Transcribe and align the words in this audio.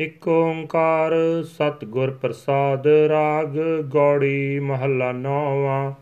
ਇਕ 0.00 0.28
ਓੰਕਾਰ 0.28 1.12
ਸਤਿਗੁਰ 1.44 2.10
ਪ੍ਰਸਾਦ 2.10 2.86
ਰਾਗ 2.86 3.58
ਗੌੜੀ 3.80 4.58
ਮਹੱਲਾ 4.58 5.12
ਨੌਵਾਂ। 5.12 5.92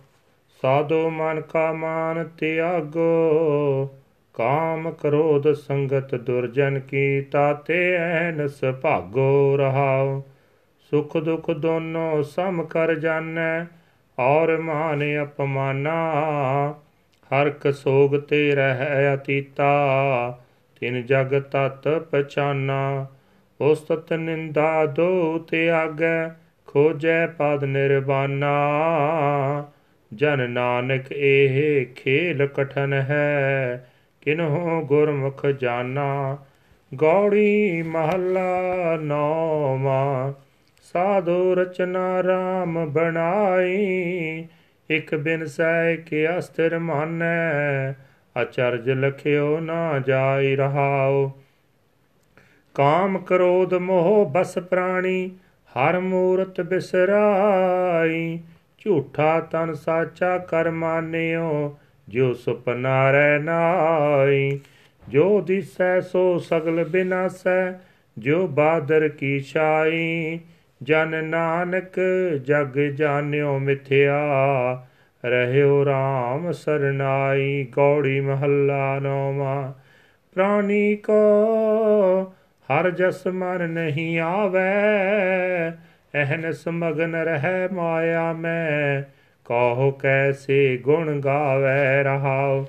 ਸਾਧੋ 0.63 1.11
ਮਨ 1.11 1.41
ਕਾ 1.41 1.73
ਮਾਨ 1.73 2.29
ਤਿਆਗੋ, 2.39 3.91
ਕਾਮ 4.35 4.91
ਕ੍ਰੋਧ 4.91 5.53
ਸੰਗਤ 5.53 6.15
ਦੁਰਜਨ 6.15 6.81
ਕੀ 6.81 7.21
ਤਾਤੇ 7.21 7.97
ਐਨਸ 7.97 8.65
ਭਾਗੋ 8.83 9.57
ਰਹਾਉ। 9.57 10.23
ਸੁਖ 10.91 11.17
ਦੁਖ 11.17 11.51
ਦੋਨੋ 11.51 12.23
ਸਮ 12.23 12.63
ਕਰ 12.63 12.95
ਜਾਣੈ, 12.95 13.65
ਔਰ 14.19 14.57
ਮਾਨ 14.59 15.23
ਅਪਮਾਨਾ। 15.23 15.95
ਹਰ 17.31 17.51
ਕਸੋਗ 17.51 18.17
ਤੇ 18.17 18.55
ਰਹਿ 18.55 19.15
ਅਤੀਤਾ, 19.15 20.39
ਤਿਨ 20.81 21.07
ਜਗ 21.07 21.43
ਤਤ 21.43 21.89
ਪਛਾਨਾ। 21.89 23.07
ਉਸਤਤ 23.61 24.13
ਨਿੰਦਾ 24.13 24.87
ਦੋ 24.87 25.39
ਤਿਆਗੈ, 25.39 26.29
ਖੋਜੈ 26.67 27.27
ਪਦ 27.27 27.65
ਨਿਰਵਾਨਾ। 27.65 28.53
ਜਨ 30.15 30.51
ਨਾਨਕ 30.51 31.13
ਇਹ 31.13 31.87
ਖੇਲ 31.87 32.47
ਕਠਨ 32.47 32.93
ਹੈ, 32.93 33.91
ਕਿਨਹੋ 34.21 34.83
ਗੁਰਮੁਖ 34.87 35.47
ਜਾਣਾ 35.47 36.39
ਗੌੜੀ 36.95 37.83
ਮਹੱਲਾ 37.83 38.99
ਨੌਵਾਂ, 39.03 40.33
ਸਾਧੂ 40.93 41.55
ਰਚਨਾ 41.55 42.21
RAM 42.21 42.91
ਬਣਾਈ। 42.91 44.47
ਇਕ 44.91 45.15
ਬਿਨ 45.15 45.47
ਸਹਿ 45.47 45.97
ਕੇ 45.97 46.39
ਅਸਥਿਰ 46.39 46.79
ਮਾਨੈ, 46.79 47.93
ਅਚਰਜ 48.43 48.91
ਲਖਿਓ 48.91 49.61
ਨਾ 49.61 49.99
ਜਾਈ 49.99 50.57
ਰਹਾਓ। 50.57 51.33
ਕਾਮ 52.79 53.19
ਕ੍ਰੋਧ 53.19 53.75
ਮੋਹ 53.75 54.31
ਬਸ 54.31 54.59
ਪ੍ਰਾਣੀ, 54.59 55.31
ਹਰ 55.69 56.01
ਮੂਰਤ 56.01 56.61
ਬਿਸਰਾਈ। 56.61 58.39
ਝੂਠਾ 58.79 59.41
ਤਨ 59.41 59.75
ਸਾਚਾ 59.75 60.39
ਕਰ 60.39 60.71
ਮਾਨਿਓ 60.71 61.79
ਜੋ 62.09 62.35
ਸੁਪਨਾ 62.35 63.11
ਰਹਿ 63.11 63.39
ਨਾਈ। 63.39 64.61
ਜੋ 65.09 65.41
ਦਿਸੈ 65.41 66.01
ਸੋ 66.01 66.39
ਸਗਲ 66.39 66.85
ਬਿਨਾਸੈ 66.85 67.73
ਜੋ 68.19 68.47
ਬਾਦਰ 68.47 69.09
ਕੀ 69.09 69.41
ਛਾਈ। 69.41 70.41
ਜਨ 70.83 71.25
ਨਾਨਕ 71.25 72.01
ਜਗ 72.45 72.79
ਜਾਣਿਓ 72.79 73.59
ਮਿਥਿਆ, 73.59 74.19
ਰਹਿਓ 75.25 75.85
RAM 75.85 76.53
ਸਰਨਾਈ, 76.53 77.67
ਗੌੜੀ 77.73 78.21
ਮਹੱਲਾ 78.21 78.99
ਨੌਵਾਂ। 78.99 79.73
ਪ੍ਰਾਨੀ 80.35 80.97
ਕੋ 80.97 82.33
ਹਰ 82.73 82.91
ਜਸ 82.91 83.27
ਮਨ 83.27 83.71
ਨਹੀਂ 83.71 84.21
ਆਵੇ 84.21 85.71
ਅਹਨਸ 86.15 86.69
ਮਗਨ 86.69 87.15
ਰਹਿ 87.15 87.69
ਮਾਇਆ 87.73 88.33
ਮੈਂ, 88.33 89.03
ਕਹੋ 89.45 89.91
ਕੈਸੇ 89.91 90.77
ਗੁਣ 90.77 91.21
ਗਾਵੇ 91.21 92.03
ਰਹਾਉ। 92.03 92.65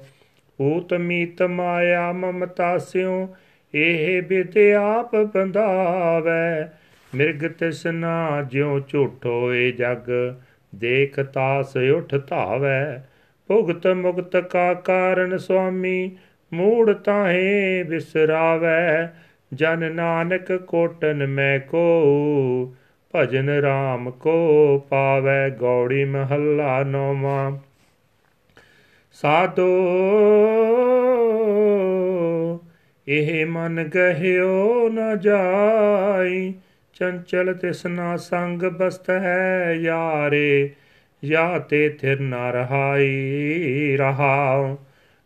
ਊਤ 0.62 0.94
ਮੀਤ 0.94 1.42
ਮਾਇਆ 1.42 2.12
ਮਮਤਾ 2.12 2.78
ਸਿਉ, 2.78 3.28
ਇਹ 3.76 4.22
ਬਿਦ 4.22 4.58
ਆਪ 4.78 5.16
ਬੰਧਾਵੇ। 5.16 6.70
ਮਿਰਗ 7.16 7.52
ਤਿਸਨਾ 7.52 8.42
ਜਿਉ 8.42 8.80
ਝੂਠੋ 8.80 9.54
ਏ 9.54 9.72
ਜਗ, 9.72 10.34
ਦੇਖ 10.76 11.20
ਤਾਸ 11.20 11.78
ਉਠ 11.78 12.16
ਧਾਵੇ। 12.16 13.00
ਭੁਗਤ 13.48 13.88
ਮੁਕਤ 13.88 14.38
ਕਾ 14.38 14.74
ਕਾਰਨ 14.74 15.38
ਸੁਆਮੀ, 15.38 16.18
ਮੂੜ 16.54 16.94
ਤਾਹੇ 16.94 17.84
ਵਿਸਰਾਵੇ 17.84 19.08
ਜਨ 19.54 19.92
ਨਾਨਕ 19.96 20.52
ਕੋਟਨ 20.52 21.28
ਮੈਂ 21.28 21.60
ਕੋ, 21.60 22.76
ਭਜਨ 23.16 23.50
RAM 23.60 24.12
ਕੋ 24.12 24.78
ਪਾਵੇ 24.90 25.50
ਗੌੜੀ 25.50 26.06
ਮਹੱਲਾ 26.06 26.84
ਨੌਵਾਂ। 26.84 27.58
ਸਾਧੋ, 29.14 29.70
ਇਹ 33.08 33.46
ਮਨ 33.46 33.84
ਗਹਿਓ 33.84 34.90
ਨ 34.90 35.20
ਜਾਈ, 35.20 36.54
ਚੰਚਲ 36.94 37.54
ਤਿਸਨਾ 37.54 38.18
ਸੰਗ 38.18 38.64
ਬਸਤ 38.64 39.10
ਹੈ 39.10 39.74
ਯਾਰੇ, 39.74 40.70
ਯਾ 41.26 41.60
ਤੇ 41.60 41.90
ਥਿਰ 41.90 42.20
ਨਾ 42.20 42.52
ਰਹਾਈ 42.52 43.96
ਰਹਾਉ। 43.98 44.78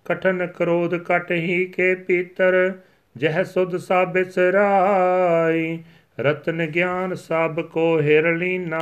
ਕਠਨ 0.06 0.48
ਕ੍ਰੋਧ 0.48 0.96
ਕਟ 0.96 1.31
ਹੀ 1.31 1.66
ਕੇ 1.66 1.96
ਪੀਤਰ 1.96 2.74
ਜਹ 3.18 3.44
ਸੁਧ 3.44 3.75
ਸਾਬਿਸ 3.75 4.38
ਰਾਈ 4.38 5.79
ਰਤਨ 6.19 6.66
ਗਿਆਨ 6.66 7.16
ਸਭ 7.16 7.59
ਕੋ 7.59 8.01
ਹਿਰ 8.01 8.35
ਲੀਨਾ 8.35 8.79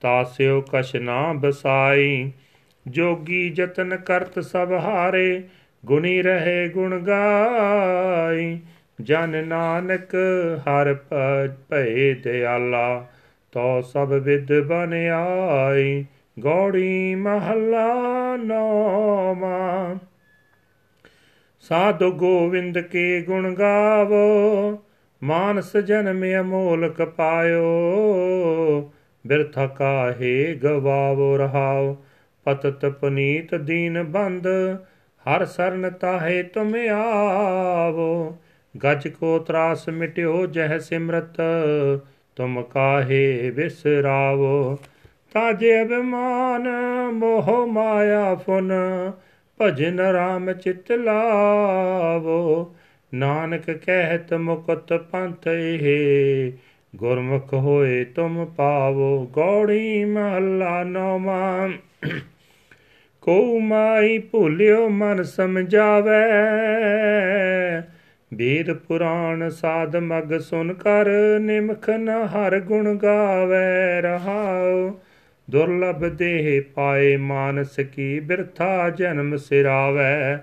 ਤਾਸਿਓ 0.00 0.60
ਕਛ 0.60 0.96
ਨਾ 0.96 1.32
ਬਸਾਈ। 1.32 2.32
ਜੋਗੀ 2.88 3.50
ਜਤਨ 3.50 3.96
ਕਰਤ 3.96 4.38
ਸਭ 4.40 4.72
ਹਾਰੇ, 4.72 5.42
ਗੁਣੀ 5.86 6.22
ਰਹੇ 6.22 6.68
ਗੁਣ 6.68 6.98
ਗਾਈ। 6.98 8.58
ਜਨ 9.00 9.48
ਨਾਨਕ 9.48 10.14
ਹਰ 10.58 10.94
ਭਏ 11.68 12.14
ਦਿਆਲਾ, 12.14 13.06
ਤੋ 13.52 13.80
ਸਭ 13.82 14.12
ਵਿਦ 14.12 14.60
ਬਨ 14.60 14.94
ਆਈ। 15.14 16.04
ਗੌੜੀ 16.38 17.14
ਮਹੱਲਾ 17.14 17.88
ਨੌਵਾਂ। 18.36 19.94
ਸਾਧੂ 21.62 22.12
ਗੋਵਿੰਦ 22.12 22.78
ਕੇ 22.78 23.22
ਗੁਣ 23.22 23.54
ਗਾਵੋ, 23.54 24.82
ਮਾਨਸ 25.22 25.76
ਜਨਮ 25.76 26.24
ਅਮੋਲਕ 26.40 27.02
ਪਾਇਓ, 27.02 27.72
ਬਿਰਥ 29.26 29.58
ਕਾਹੇ 29.58 30.54
ਗਵਾਵੋ 30.54 31.36
ਰਹਾਓ। 31.36 31.96
ਪਤਤ 32.44 32.86
ਪਨੀਤ 32.86 33.54
ਦੀਨ 33.54 34.02
ਬੰਦ, 34.02 34.46
ਹਰ 35.26 35.44
ਸਰਨ 35.44 35.90
ਤਾਹੇ 35.90 36.42
ਤੁਮ 36.42 36.74
ਆਵੋ। 36.94 38.36
ਗਜ 38.84 39.08
ਕੋ 39.08 39.38
ਤਰਾਸ 39.38 39.88
ਮਿਟਿਓ 39.88 40.46
ਜਹ 40.46 40.78
ਸਿਮਰਤ, 40.78 41.40
ਤੁਮ 42.36 42.62
ਕਾਹੇ 42.62 43.50
ਵਿਸਰਾਵੋ 43.50 44.78
ਤਾਜੇ 45.32 45.82
ਅਭਿਮਾਨ 45.82 46.68
ਮੋਹ 47.12 47.66
ਮਾਇਆ 47.66 48.34
ਫੁਨ 48.34 48.72
ਭਜਨ 49.60 50.00
ਰਾਮ 50.00 50.52
ਚਿਤ 50.52 50.92
ਲਾਵੋ। 50.92 52.74
ਨਾਨਕ 53.14 53.70
ਕਹਿਤ 53.70 54.34
ਮੁਕਤ 54.34 54.92
ਪੰਥ 54.92 55.46
ਇਹ, 55.46 56.52
ਗੁਰਮੁਖ 56.96 57.54
ਹੋਏ 57.54 58.04
ਤੁਮ 58.04 58.44
ਪਾਵੋ। 58.44 59.26
ਗੌੜੀ 59.26 60.04
ਮਹੱਲਾ 60.04 60.84
ਨੌਵਾਂ। 60.84 61.70
ਕੋ 63.20 63.58
ਮਾਈ 63.58 64.18
ਭੁਲਿਓ 64.18 64.88
ਮਨ 64.88 65.22
ਸਮਝਾਵੇ। 65.22 66.22
ਵੇਦ 68.34 68.72
ਪੁਰਾਣ 68.72 69.48
ਸਾਧ 69.48 69.96
ਮਗ 69.96 70.38
ਸੁਨ 70.38 70.72
ਕਰ, 70.72 71.06
ਨਿਮਖ 71.40 71.90
ਨ 71.90 72.08
ਹਰ 72.08 72.60
ਗੁਣ 72.60 72.94
ਗਾਵੇ। 72.94 74.00
ਰਹਾਉ 74.00 74.90
ਦੁਰਲਭ 75.52 76.04
ਦੇਹ 76.04 76.62
ਪਾਏ 76.74 77.16
ਮਾਨਸ 77.16 77.76
ਕੀ 77.76 78.20
ਬਿਰਥਾ 78.20 78.90
ਜਨਮ 78.90 79.36
ਸਿਰਾਵੇ। 79.36 80.38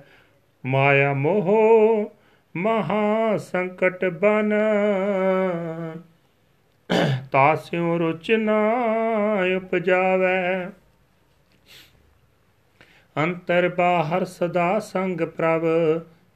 ਮਾਇਆ 0.65 1.13
ਮੋਹ 1.13 2.11
ਮਹਾ 2.55 3.37
ਸੰਕਟ 3.37 4.05
ਬਨ। 4.05 4.53
ਤਾਸਿਉ 7.31 7.97
ਰੁਚ 7.99 8.31
ਨਾ 8.31 8.73
ਉਪਜਾਵੇ। 9.57 10.69
ਅੰਤਰ 13.17 13.69
ਬਾਹਰ 13.69 14.25
ਸਦਾ 14.25 14.79
ਸੰਗ 14.79 15.21
ਪ੍ਰਭ 15.21 15.61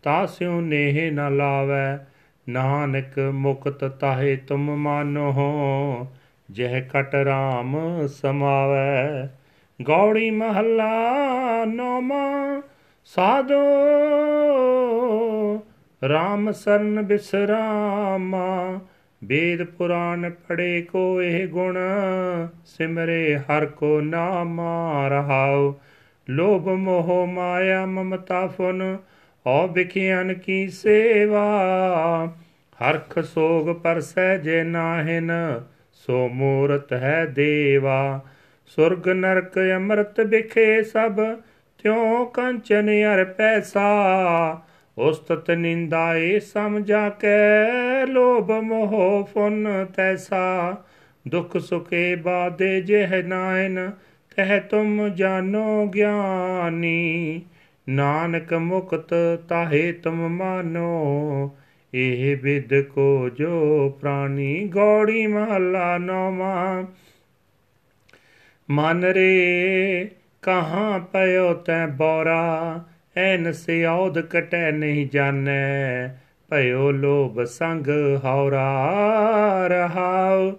ਤਾਸਿਉ 0.03 0.62
ਨੇਹ 0.62 1.12
ਨ 1.12 1.38
ਲਾਵੇ। 1.38 2.06
ਨਾਨਕ 2.50 3.19
ਮੁਕਤ 3.19 3.85
ਤਾਹੇ 3.85 4.36
ਤੁਮ 4.36 4.75
ਮਾਨੋ। 4.75 5.33
ਜਹ 6.51 6.81
ਕਟ 6.81 7.16
RAM 7.16 8.07
ਸਮਾਵੇ, 8.07 9.28
ਗੌੜੀ 9.81 10.31
ਮਹੱਲਾ 10.31 11.16
ਨੋਮਾ 11.66 12.62
ਸਾਧੋ 13.06 13.63
RAM 16.06 16.51
ਸਰਨ 16.54 17.01
ਬਿਸਰਾਮਾ, 17.01 18.80
ਵੇਦ 19.24 19.63
ਪੁਰਾਨ 19.63 20.30
ਪੜੇ 20.30 20.81
ਕੋ 20.81 21.22
ਇਹ 21.22 21.48
ਗੁਣ, 21.48 21.78
ਸਿਮਰੇ 22.66 23.38
ਹਰ 23.38 23.66
ਕੋ 23.66 24.01
ਨਾਮਾ 24.01 25.07
ਰਹਾਉ। 25.07 25.74
ਲੋਭ 26.30 26.69
ਮੋਹ 26.69 27.28
ਮਾਇਆ 27.28 27.86
ਮਮਤਾ 27.86 28.48
ਫੁਨ, 28.48 28.98
ਔ 29.48 29.68
ਵਿਖਿਆਨ 29.68 30.34
ਕੀ 30.34 30.68
ਸੇਵਾ। 30.68 31.56
ਹਰਖ 32.74 33.19
ਸੋਗ 33.19 33.75
ਪਰਸੈ 33.75 34.38
ਜੇ 34.38 34.63
ਨਾਹਿਨ 34.63 35.31
ਸੋ 36.07 36.27
ਮੂਰਤ 36.27 36.94
ਹੈ 36.94 37.25
ਦੇਵਾ, 37.25 38.21
ਸੁਰਗ 38.65 39.09
ਨਰਕ 39.09 39.59
ਅੰਮ੍ਰਿਤ 39.75 40.19
ਵਿਖੇ 40.19 40.83
ਸਭ, 40.83 41.15
ਤਿਉ 41.83 42.25
ਕੰਚਨ 42.25 42.89
ਅਰ 42.89 43.25
ਪੈਸਾ, 43.25 43.88
ਉਸਤਤ 44.97 45.51
ਨਿੰਦਾਏ 45.51 46.39
ਸਮਝਾ 46.39 47.09
ਕੇ 47.09 48.05
ਲੋਭ 48.05 48.51
ਮੋਹ 48.51 49.29
ਫੁਨ 49.33 49.85
ਤੈਸਾ। 49.95 50.77
ਦੁਖ 51.27 51.57
ਸੁਖੇ 51.57 52.15
ਬਾਦੇ 52.15 52.81
ਜਿਹ 52.81 53.23
ਨਾਇਨ, 53.23 53.91
ਕਹਿ 54.35 54.59
ਤੁਮ 54.59 55.07
ਜਾਨੋ 55.07 55.88
ਗਿਆਨੀ। 55.88 57.41
ਨਾਨਕ 57.89 58.53
ਮੁਕਤ 58.53 59.13
ਤਾਹੇ 59.50 59.91
ਤੁਮ 59.91 60.27
ਮਾਨੋ 60.27 61.57
ਇਹ 61.95 62.38
ਵਿਦ 62.38 62.81
ਕੋ 62.81 63.30
ਜੋ 63.30 63.90
ਪ੍ਰਾਨੀ 64.01 64.68
ਗੌੜੀ 64.68 65.28
ਮਹੱਲਾ 65.28 65.98
ਨੌਵਾਂ। 65.98 66.84
ਮਨ 68.69 69.04
ਰੇ 69.04 70.10
ਕਹਾਂ 70.42 71.00
ਪਇਓ 71.00 71.54
ਤੈ 71.54 71.88
ਬੋਰਾ, 71.88 72.84
ਐਨ 73.18 73.51
ਸਿਆਉਦ 73.51 74.19
ਕਟੈ 74.19 74.72
ਨਹੀਂ 74.72 75.07
ਜਾਣੈ, 75.10 76.07
ਭਇਓ 76.50 76.92
ਲੋਭ 76.92 77.44
ਸੰਗ 77.44 77.88
ਹੌਰਾ 78.25 78.94
ਰਹਾਉ। 79.68 80.54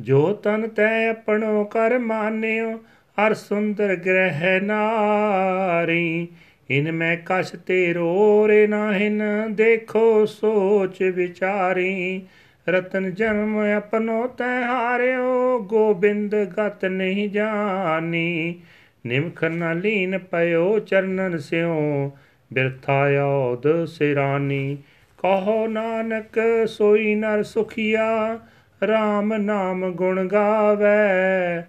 ਜੋ 0.00 0.32
ਤਨ 0.32 0.68
ਤੈ 0.68 1.08
ਆਪਣੋ 1.08 1.64
ਕਰ 1.64 1.98
ਮਾਨਿਓ, 1.98 2.76
ਹਰ 3.18 3.34
ਸੁੰਦਰ 3.34 3.96
ਗ੍ਰਹਿ 3.96 4.60
ਨਾਰੀ 4.60 6.28
ਇਨ 6.70 6.92
ਮੈਂ 6.92 7.16
ਕਛ 7.26 7.56
ਤੇ 7.66 7.92
ਰੋਰੇ 7.92 8.66
ਨਾਹਿਨ 8.66 9.22
ਦੇਖੋ 9.50 10.26
ਸੋਚ 10.26 11.02
ਵਿਚਾਰੀ। 11.02 12.22
ਰਤਨ 12.68 13.14
ਜਨਮ 13.14 13.58
ਆਪਣੋ 13.58 14.26
ਤੈ 14.26 14.62
ਹਾਰਿਓ, 14.62 15.58
ਗੋਬਿੰਦ 15.58 16.34
ਗਤ 16.34 16.84
ਨਹੀਂ 16.84 17.30
ਜਾਣੀ 17.30 18.60
ਨਿਮਖ 19.06 19.44
ਨ 19.44 19.80
ਲੀਨ 19.80 20.18
ਪਇਓ 20.18 20.78
ਚਰਨਨ 20.78 21.38
ਸਿਓ, 21.38 22.12
ਬਿਰਥਾ 22.52 23.06
ਔਦ 23.24 23.84
ਸਿਰਾਨੀ। 23.84 24.78
ਕਹੋ 25.18 25.66
ਨਾਨਕ, 25.66 26.38
ਸੋਈ 26.66 27.14
ਨਰ 27.14 27.42
ਸੁਖੀਆ 27.42 28.40
RAM 28.84 29.36
ਨਾਮ 29.36 29.92
ਗੁਣ 29.92 30.24
ਗਾਵੇ। 30.24 31.62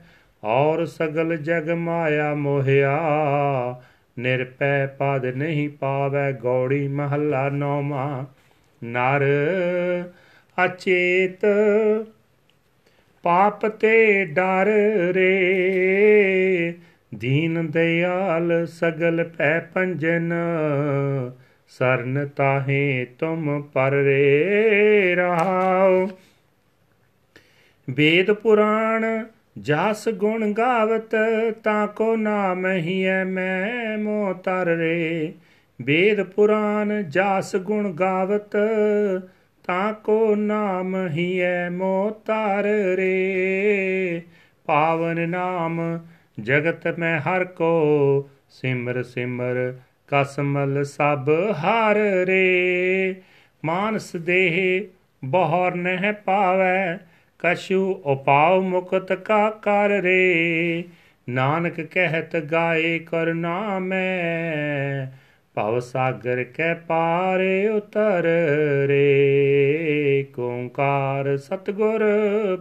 ਔਰ 0.44 0.86
ਸਗਲ 0.86 1.38
ਜਗ 1.38 1.70
ਮਾਇਆ 1.70 2.34
ਮੋਹਿਆ 2.34 3.00
ਨਿਰਪੈ 4.20 4.86
ਪਦ 4.86 5.26
ਨਹੀਂ 5.26 5.70
ਪਾਵੇ 5.70 6.34
ਗੌੜੀ 6.34 6.88
ਮਹੱਲਾ 6.88 7.50
ਨੌਮਾ 7.50 8.26
ਨਰ 8.84 9.24
ਅਚੇਤ 10.66 11.46
ਪਾਪ 13.24 13.68
ਤੇ 13.68 14.26
ਡਰ 14.26 14.66
ਰੇ। 15.14 16.74
ਦੀਨ 17.16 17.72
ਦਿਆਲ 17.72 18.66
ਸਗਲ 18.66 19.24
ਪੈ 19.38 19.60
ਪੰਜਨ, 19.60 20.34
ਸਰਨ 21.68 22.28
ਤਾਹੇ 22.36 23.08
ਤੁਮ 23.20 23.62
ਪਰ 23.62 23.92
ਰੇ 23.92 25.16
ਰਹਾਉ 25.16 26.08
ਵੇਦ 27.90 28.32
ਪੁਰਾਣ 28.32 29.26
ਜਸ 29.58 30.10
ਗੁਣ 30.10 30.52
ਗਾਵਤ, 30.52 31.16
ਤਾਂ 31.64 31.88
ਕੋ 31.88 32.16
ਨਾਮ 32.16 32.68
ਹੀ 32.68 33.04
ਐ 33.04 33.24
ਮੈਂ 33.24 33.98
ਮੋ 33.98 34.34
ਤਰ 34.34 34.66
ਰੇ। 34.66 35.34
ਵੇਦ 35.82 36.24
ਪੁਰਾਨ 36.24 37.10
ਜਸ 37.10 37.56
ਗੁਣ 37.56 37.92
ਗਾਵਤ, 37.92 38.58
ਤਾਂ 39.64 39.94
ਕੋ 39.94 40.36
ਨਾਮ 40.36 41.08
ਹੀ 41.08 41.40
ਐ 41.40 41.70
ਮੋ 41.70 42.10
ਤਰ 42.10 42.64
ਰੇ। 42.96 44.22
ਪਾਵਨ 44.66 45.30
ਨਾਮ 45.30 46.00
ਜਗਤ 46.40 47.00
ਮੈਂ 47.00 47.20
ਹਰ 47.20 47.46
ਕੋ, 47.46 48.30
ਸਿਮਰ 48.50 49.04
ਸਿਮਰ 49.04 49.74
ਕਸਮਲ 50.08 50.84
ਸਭ 50.84 51.30
ਹਰ 51.52 51.96
ਰੇ। 52.26 53.16
ਮਾਨਸ 53.66 54.16
ਦੇਹ 54.16 54.84
ਬਹਰ 55.26 55.76
ਨਹਿ 55.76 56.14
ਪਾਵੈ 56.14 56.98
ਕਛੂ 57.46 58.02
ਉਪਾਉ 58.06 58.62
ਮੁਕਤ 58.62 59.14
ਕਾ 59.14 59.50
ਕਰ 59.50 59.90
ਰੇ। 59.90 60.84
ਨਾਨਕ 61.30 61.82
ਕਹਿਤ 61.82 62.36
ਗਾਏ 62.38 63.00
ਕਰਨਾ 63.00 63.80
ਮੈਂ 63.80 65.08
ਭਵ 65.56 65.80
ਸਾਗਰ 65.80 66.44
ਕੈ 66.44 66.74
ਪਾਰੇ 66.74 67.68
ਉਤਰ 67.68 68.24
ਰੇ। 68.88 70.26
ਓੰਕਾਰ 70.40 71.38
ਸਤਗੁਰ 71.38 72.04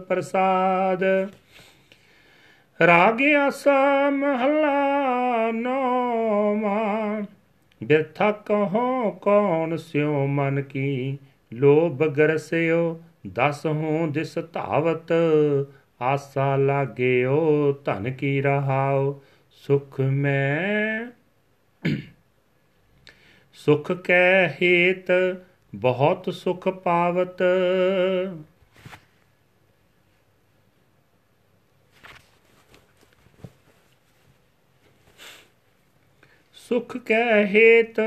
ਪ੍ਰਸਾਦ। 0.07 1.03
ਰਾਗ 2.87 3.21
ਆਸਾ 3.21 4.09
ਮਹਲਾ 4.09 5.51
ਨੋਮਾ 5.51 7.21
ਬਿਰਥਾ 7.83 8.31
ਕਹੋ 8.31 9.11
ਕੌਣ 9.11 9.75
ਸਿਉ 9.75 10.25
ਮਨ 10.27 10.61
ਕੀ। 10.61 11.17
ਲੋਭ 11.53 12.05
ਗਰਸਿਓ 12.05 13.01
ਦਸ 13.23 13.65
ਹੂੰ 13.65 14.11
ਦਿਸ 14.11 14.37
ਧਾਵਤ 14.53 15.11
ਆਸਾ 16.01 16.55
ਲਾਗਿਓ 16.55 17.71
ਧਨ 17.85 18.11
ਕੀ 18.11 18.39
ਰਹਾਉ 18.41 19.19
ਸੁਖ 19.63 19.99
ਮੈਂ 20.01 21.05
ਸੁਖ 23.57 23.91
ਕੈ 23.91 24.47
ਹੇਤ 24.61 25.11
ਬਹੁਤ 25.73 26.29
ਸੁਖ 26.29 26.67
ਪਾਵਤ 26.77 27.41
ਸੁਖ 36.57 36.97
ਕੈ 36.97 37.45
ਹੇਤ 37.45 37.99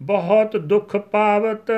ਬਹੁਤ 0.00 0.56
ਦੁਖ 0.56 0.96
ਪਾਵਤ 0.96 1.70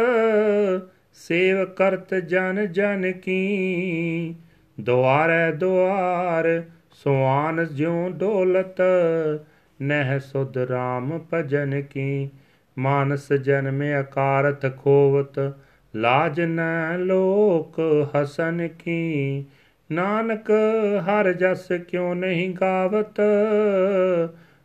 ਸੇਵ 1.29 1.65
ਕਰਤ 1.65 2.15
ਜਨ 2.15 2.73
ਜਨ 2.73 3.13
ਕੀ। 3.13 4.35
ਦੁਆਰੈ 4.81 5.53
ਦੁਆਰ, 5.53 6.63
ਸੁਆਨ 6.93 7.67
ਜਿਉ 7.75 8.09
ਡੋਲਤ, 8.09 8.81
ਨਹਿ 9.83 10.21
ਸੁਧ 10.21 10.59
ਰਾਮ 10.59 11.21
ਭਜਨ 11.33 11.83
ਕੀ। 11.83 12.29
ਮਾਨਸ 12.79 13.33
ਜਨਮ 13.33 14.01
ਅਕਾਰਤ 14.01 14.79
ਖੋਵਤ, 14.79 15.53
ਲਾਜ 15.97 16.41
ਨ 16.41 16.61
ਲੋਕ 16.97 17.81
ਹਸਨ 18.17 18.69
ਕੀ। 18.69 19.45
ਨਾਨਕ 19.93 20.51
ਹਰ 21.01 21.33
ਜਸ 21.33 21.69
ਕਿਉ 21.89 22.15
ਨਹੀਂ 22.15 22.55
ਗਾਵਤ 22.55 23.21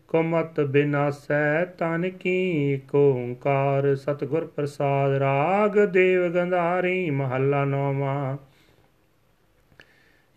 ਕੁਮਤ 0.07 0.59
ਬਿਨਾਸੈ, 0.59 1.65
ਤਨ 1.65 2.09
ਕੀ 2.09 2.81
ਓੰਕਾਰ 2.95 3.95
ਸਤਗੁਰ 3.95 4.45
ਪ੍ਰਸਾਦ 4.45 5.13
ਰਾਗ 5.13 5.79
ਦੇਵ 5.85 6.27
ਗੰਧਾਰੀ 6.33 7.09
ਮਹੱਲਾ 7.09 7.65
ਨੌਵਾਂ। 7.65 8.37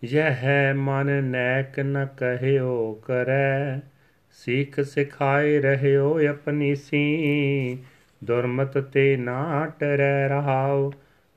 ਯਹ 0.03 0.73
ਮਨ 0.73 1.23
ਨੈਕ 1.23 1.79
ਨ 1.79 2.07
ਕਹਿਓ 2.17 2.93
ਕਰੈ, 3.05 3.79
ਸਿੱਖ 4.31 4.79
ਸਿਖਾਏ 4.79 5.59
ਰਹਿਓ 5.59 6.19
ਆਪਣੀ 6.29 6.75
ਸੀ 6.75 7.77
ਦੁਰਮਤ 8.23 8.77
ਤੇ 8.77 9.17
ਨਾ 9.17 9.71
ਟਰੈ 9.79 10.27
ਰਹਾਉ 10.27 10.91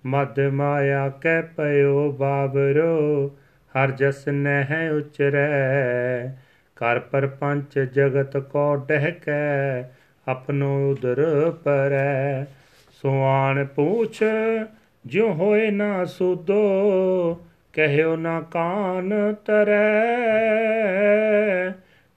ਮਦ 0.06 0.40
ਮਾਇਆ 0.40 1.08
ਕੈ 1.08 1.42
ਪਇਓ 1.42 2.12
ਬਾਬਰੋ, 2.12 3.26
ਹਰ 3.74 3.90
ਜਸ 3.90 4.28
ਨਹਿ 4.28 4.90
ਉਚਰੈ। 4.90 6.36
ਕਰ 6.82 6.98
ਪਰਪੰਚ 6.98 7.78
ਜਗਤ 7.78 8.36
ਕੋ 8.36 8.76
ਡਹਿਕੈ 8.76 9.82
ਆਪਨੋ 10.28 10.90
ਉਦਰ 10.90 11.50
ਪਰੈ। 11.64 12.44
ਸੁਆਨ 13.02 13.64
ਪੂਛ, 13.64 14.22
ਜਿਉ 15.06 15.32
ਹੋਏ 15.32 15.70
ਨਾ 15.70 16.04
ਸੁਦੋ, 16.04 16.62
ਕਹਿਓ 17.72 18.16
ਨਾ 18.16 18.40
ਕਾਨ 18.40 19.34
ਤਰੈ। 19.46 20.10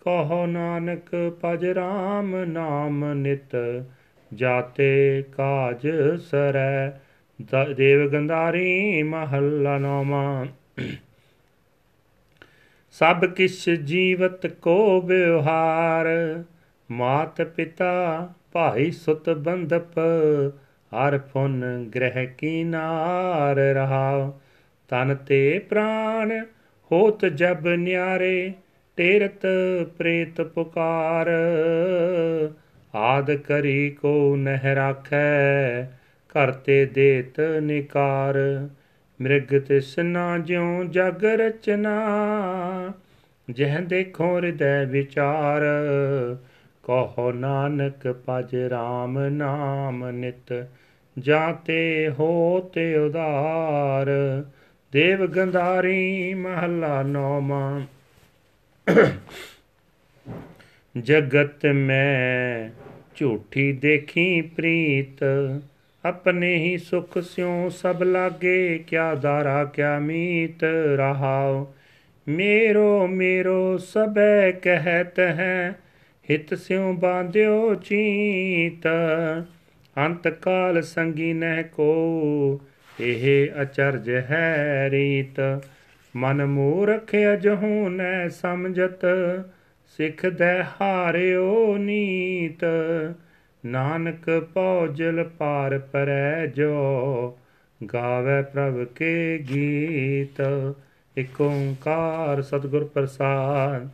ਕਹੋ 0.01 0.45
ਨਾਨਕ 0.45 1.33
ਪਜ 1.41 1.65
ਰਾਮ 1.65 2.43
ਨਾਮ 2.43 3.13
ਨਿਤ, 3.13 3.83
ਜਾਤੇ 4.33 5.23
ਕਾਜ 5.37 5.87
ਸਰੈ। 6.19 6.91
ਦੇਵ 7.77 8.09
ਗੰਧਾਰੀ 8.09 9.03
ਮਹੱਲਾ 9.03 9.77
ਨੌਮਾ 9.77 10.45
ਸਭ 12.99 13.25
ਕਿਛ 13.25 13.69
ਜੀਵਤ 13.69 14.47
ਕੋ 14.47 15.01
ਵਿਵਹਾਰ। 15.01 16.05
ਮਾਤ 16.91 17.41
ਪਿਤਾ 17.41 18.33
ਭਾਈ 18.53 18.91
ਸੁਤ 18.91 19.29
ਬੰਧਪ, 19.29 19.99
ਹਰ 20.91 21.17
ਫੁਨ 21.17 21.89
ਗ੍ਰਹਿ 21.95 22.25
ਕੀਨਾਰ 22.25 23.55
ਰਹਾ 23.55 24.31
ਤਨ 24.89 25.15
ਤੇ 25.15 25.59
ਪ੍ਰਾਨ 25.59 26.31
ਹੋਤ 26.91 27.25
ਜਬ 27.25 27.67
ਨਿਆਰੇ 27.67 28.53
ਤੇਰਤ 28.95 29.45
ਪ੍ਰੇਤ 29.97 30.41
ਪੁਕਾਰ। 30.41 31.29
ਆਦ 32.95 33.35
ਕਰੀ 33.35 33.89
ਕੋ 33.89 34.35
ਨਹਿ 34.35 34.75
ਰਾਖੈ 34.75 35.83
ਕਰਤੇ 36.29 36.85
ਦੇਤ 36.85 37.41
ਨਿਕਾਰ। 37.61 38.35
ਮ੍ਰਿਗ 39.21 39.59
ਤਿਸਨਾ 39.59 40.37
ਜਿਉ 40.37 40.83
ਜਗ 40.83 41.25
ਰਚਨਾ, 41.25 41.93
ਜਹ 43.51 43.81
ਦੇਖੋ 43.81 44.35
ਹਿਰਦੈ 44.35 44.85
ਵਿਚਾਰ। 44.85 45.61
ਕਹੋ 46.83 47.31
ਨਾਨਕ 47.31 48.15
ਭਜ 48.29 48.55
RAM 48.55 49.19
ਨਾਮ 49.29 50.09
ਨਿਤ, 50.09 50.67
ਜਾਤੇ 51.19 52.11
ਹੋਤੇ 52.19 52.97
ਉਦਾਰ 52.97 54.09
ਦੇਵ 54.91 55.25
ਗੰਧਾਰੀ 55.25 56.33
ਮਹੱਲਾ 56.33 57.03
ਨੌਵਾਂ। 57.03 57.81
ਜਗਤ 60.97 61.65
ਮੈਂ 61.65 62.69
ਝੂਠੀ 63.15 63.71
ਦੇਖੀ 63.73 64.41
ਪ੍ਰੀਤ 64.41 65.23
ਆਪਣੇ 66.05 66.55
ਹੀ 66.55 66.77
ਸੁਖ 66.77 67.17
ਸਿਉ 67.17 67.69
ਸਭ 67.69 68.03
ਲਾਗੇ, 68.03 68.83
ਕਿਆ 68.87 69.15
ਦਾਰਾ, 69.15 69.65
ਕਿਆ 69.65 69.99
ਮੀਤ 69.99 70.63
ਰਹਾਉ। 70.95 71.65
ਮੇਰੋ 72.27 73.07
ਮੇਰੋ 73.07 73.77
ਸਬੈ 73.77 74.51
ਕਹਿਤ 74.51 75.19
ਹੈ, 75.19 75.75
ਹਿਤ 76.31 76.53
ਸਿਉ 76.53 76.93
ਬਾਂਧਿਓ 76.93 77.75
ਚੀਤ। 77.75 78.87
ਅੰਤ 79.97 80.27
ਕਾਲ 80.27 80.81
ਸੰਗੀ 80.81 81.33
ਨਹਿ 81.33 81.63
ਕੋ, 81.63 82.61
ਇਹ 83.01 83.49
ਅਚਰਜ 83.61 84.09
ਹੈ 84.09 84.87
ਰੀਤ। 84.89 85.61
ਮਨ 86.15 86.45
ਮੂਰਖ 86.45 87.15
ਅਜਹੂ 87.33 87.89
ਨੈ 87.89 88.27
ਸਮਝਤ, 88.29 89.05
ਸਿੱਖ 89.97 90.25
ਦੇ 90.25 90.63
ਹਾਰਿਓ 90.81 91.77
ਨੀਤ। 91.77 92.65
ਨਾਨਕ 93.65 94.47
ਪੌਜਲ 94.53 95.23
ਪਾਰ 95.23 95.79
ਪਰੈ 95.79 96.45
ਜੋ, 96.45 97.37
ਗਾਵੇ 97.93 98.41
ਪ੍ਰਭ 98.41 98.83
ਕੇ 98.83 99.45
ਗੀਤ, 99.49 100.41
ਇਕ 101.17 101.41
ਓੰਕਾਰ 101.41 102.41
ਸਤਿਗੁਰ 102.41 102.83
ਪ੍ਰਸਾਦ। 102.83 103.89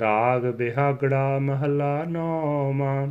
ਰਾਗ 0.00 0.42
ਬਿਹਾਗੜਾ 0.42 1.38
ਮਹਲਾ 1.38 2.04
ਨੌਵਾਂ। 2.04 3.06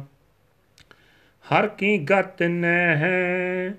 ਹਰ 1.46 1.68
ਕੀ 1.68 1.98
ਗਤ 1.98 2.44
ਨਹਿ 2.44 3.72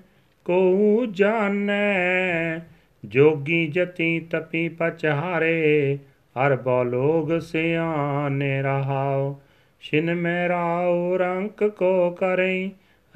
ਕੋ 0.45 1.05
ਜਾਣੈ, 1.05 2.59
ਜੋਗੀ 3.05 3.67
ਜਤੀ 3.67 4.19
ਤਪੀ 4.19 4.69
ਪਚਹਾਰੇ, 4.69 5.99
ਹਰ 6.13 6.55
ਬੋ 6.55 6.83
ਲੋਗ 6.83 7.39
ਸਿਆਨੇ 7.39 8.61
ਰਹਾਓ 8.61 9.41
ਛਿਨ 9.81 10.15
ਮੈਂ 10.15 10.49
ਰਾਉ 10.49 11.17
ਰੰਕ 11.17 11.63
ਕੋ 11.63 12.11
ਕਰਈ 12.11 12.71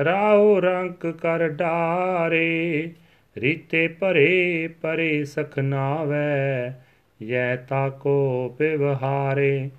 ਰਾਉ 0.06 0.60
ਰੰਕ 0.60 1.08
ਕਰ 1.08 1.50
ਡਾਰੇ। 1.50 2.92
ਰੀਤੇ 3.38 3.88
ਭਰੇ 3.88 4.70
ਪਰੇ 4.82 5.24
ਸਖਨਾਵੈ 5.24 6.84
ਯੈ 7.22 7.56
ਤਾ 7.56 7.90
ਕੋ 7.90 8.50
ਬਿਵਹਾਰੇ 8.60 9.70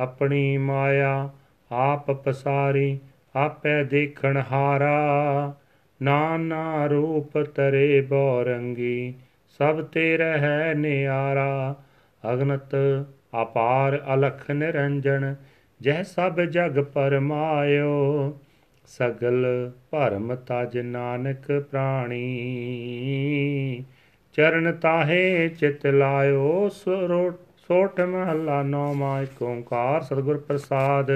ਆਪਣੀ 0.00 0.58
ਮਾਇਆ 0.58 1.30
ਆਪ 1.72 2.10
ਪਸਾਰੀ, 2.10 2.98
ਆਪੇ 3.36 3.84
ਦੇਖਣ 3.84 4.42
ਹਾਰਾ। 4.52 5.54
ਨਾਨਾ 6.02 6.86
ਰੂਪ 6.86 7.38
ਤਰੇ 7.38 8.00
ਬੋਰੰਗੀ, 8.00 9.14
ਸਭ 9.48 9.84
ਤੇ 9.84 10.16
ਰਹਿ 10.16 10.74
ਨਿਆਰਾ। 10.74 11.76
ਅਗਨਤ 12.32 12.76
ਅਪਾਰ 13.42 14.02
ਅਲਖ 14.14 14.50
ਨਿਰੰਜਨ 14.50 15.34
ਜਹ 15.84 16.02
ਸਭ 16.02 16.40
ਜਗ 16.40 16.80
ਪਰਮਾਇਓ, 16.80 18.38
ਸਗਲ 18.86 19.46
ਭਰਮ 19.90 20.34
ਤਜ 20.34 20.78
ਨਾਨਕ 20.78 21.50
ਪ੍ਰਾਣੀ। 21.70 22.24
ਚਰਨ 24.32 24.72
ਤਾਹੇ 24.72 25.48
ਚਿਤ 25.48 25.86
ਲਾਇਓ 25.86 26.68
ਸੋਠ 27.68 28.00
ਮਹੱਲਾ 28.00 28.62
ਨੌਵਾਂ 28.62 29.22
ਏਕ 29.22 29.42
ਓੰਕਾਰ, 29.42 30.02
ਸਤਿਗੁਰ 30.02 30.38
ਪ੍ਰਸਾਦ। 30.38 31.10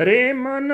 ਰੇ 0.00 0.32
ਮਨ 0.32 0.72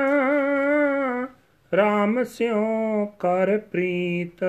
RAM 1.73 2.25
ਸਿਉ 2.25 3.07
ਕਰ 3.19 3.59
ਪ੍ਰੀਤ 3.59 4.45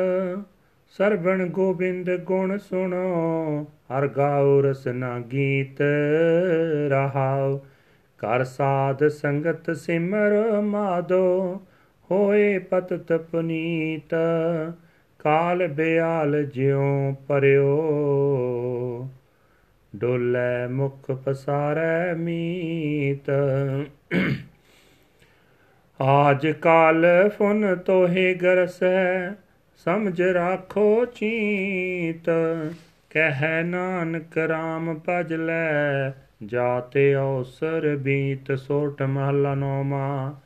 ਸਰਵਣ 0.97 1.45
ਗੋਬਿੰਦ 1.45 2.15
ਗੁਣ 2.15 2.57
ਸੁਣੋ, 2.57 3.63
ਹਰ 3.63 4.07
ਗਾਉ 4.07 4.61
ਰਸਨਾ 4.61 5.19
ਗੀਤ 5.19 5.81
ਰਹਾਉ। 6.89 7.59
ਕਰ 8.17 8.43
ਸਾਧ 8.43 9.07
ਸੰਗਤ 9.07 9.75
ਸਿਮਰ 9.75 10.61
ਮਾਦੋ, 10.61 11.61
ਹੋਏ 12.11 12.57
ਪਤ 12.57 13.13
ਪੁਨੀਤ 13.13 14.15
ਕਾਲ 15.19 15.67
ਬਿਆਲ 15.67 16.43
ਜਿਉ 16.43 17.13
ਪਰਿਓ। 17.27 17.87
ਡੋਲੇ 19.95 20.67
ਮੁਖ 20.71 21.11
ਪਸਾਰੈ 21.11 22.13
ਮੀਤ। 22.13 23.31
ਆਜ 26.01 26.47
ਕਾਲ 26.47 27.05
ਫੁਨ 27.37 27.75
ਤੋਹੇ 27.75 28.33
ਗਰਸੈ 28.33 29.42
ਸਮਝ 29.77 30.21
ਰਾਖੋ 30.21 31.05
ਚੀਤ, 31.05 32.29
ਕਹਿ 33.09 33.63
ਨਾਨਕ 33.63 34.37
RAM 34.37 34.99
ਭਜ 35.09 35.33
ਲੈ 35.33 36.11
ਜਾਤੇ 36.43 37.15
ਔਸਰ 37.15 37.95
ਬੀਤ 37.95 38.51
ਸੋਟ 38.51 39.01
ਮਹਲਾ 39.01 39.55
ਨੋਮਾ 39.55 40.39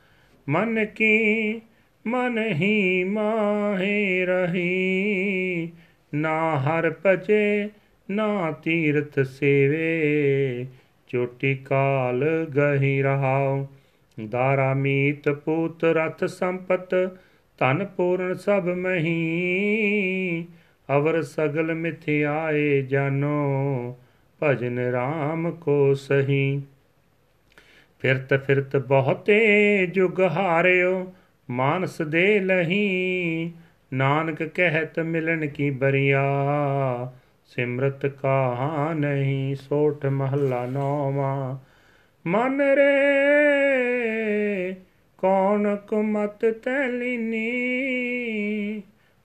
ਮਨ 0.48 0.84
ਕੀ, 0.84 1.60
ਮਨ 2.06 2.38
ਹੀ 2.38 3.04
ਮਾਹੇ 3.04 4.26
ਰਹੀ, 4.26 5.72
ਨਾ 6.14 6.58
ਹਰ 6.58 6.94
ਭਜੇ, 7.06 7.68
ਨਾ 8.10 8.52
ਤੀਰਥ 8.52 9.20
ਸੇਵੇ, 9.20 10.66
ਚੋਟੀ 11.08 11.54
ਕਾਲ 11.54 12.46
ਗਹੀ 12.56 13.02
ਰਹਾਉ। 13.02 13.66
ਦਾਰਾ 14.28 14.74
ਮੀਤ 14.74 15.28
ਪੂਤ 15.28 15.84
ਰਥ 15.84 16.24
ਸੰਪਤ 16.24 17.18
ਧਨ 17.58 17.84
ਪੂਰਨ 17.84 18.34
ਸਭ 18.34 18.68
ਮਹੀ, 18.68 20.46
ਅਵਰ 20.96 21.22
ਸਗਲ 21.22 21.74
ਮਿਥਿਆਏ 21.74 22.82
ਜਾਨੋ, 22.82 23.98
ਭਜਨ 24.42 24.78
RAM 24.78 25.50
ਕੋ 25.50 25.94
ਸਹੀ। 25.94 26.62
ਫਿਰਤ 28.00 28.34
ਫਿਰਤ 28.46 28.76
ਬਹੁਤੇ 28.76 29.86
ਜੁਗ 29.86 30.20
ਹਾਰਿਓ, 30.20 31.14
ਮਾਨਸ 31.50 32.02
ਦੇ 32.02 32.40
ਲਹੀ। 32.40 33.52
ਨਾਨਕ 33.92 34.42
ਕਹਿਤ 34.42 35.00
ਮਿਲਣ 35.00 35.46
ਕੀ 35.46 35.70
ਬਰੀਆ, 35.70 36.22
ਸਿਮਰਤ 37.46 38.06
ਕਾ 38.06 38.56
ਨਹੀਂ 38.96 39.56
ਸੋਠ 39.56 40.06
ਮਹੱਲਾ 40.06 40.66
ਨੌਵਾਂ। 40.66 41.58
ਮਨ 42.26 42.60
ਰੇ 42.60 43.67
ਕੌਣ 45.18 45.76
ਕੁਮਤ 45.76 46.44
ਤੈਲੀਨੀ 46.44 47.48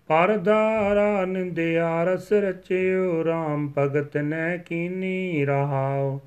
ਪਰਦਾਰਾ 0.07 1.25
ਨਿੰਦਿਆ 1.25 2.03
ਰਸ 2.03 2.33
ਰਚਿਓ 2.33 3.23
RAM 3.23 3.71
ਭਗਤ 3.77 4.17
ਨੈ 4.17 4.57
ਕੀਨੀ 4.57 5.45
ਰਹਾਉ 5.45 6.19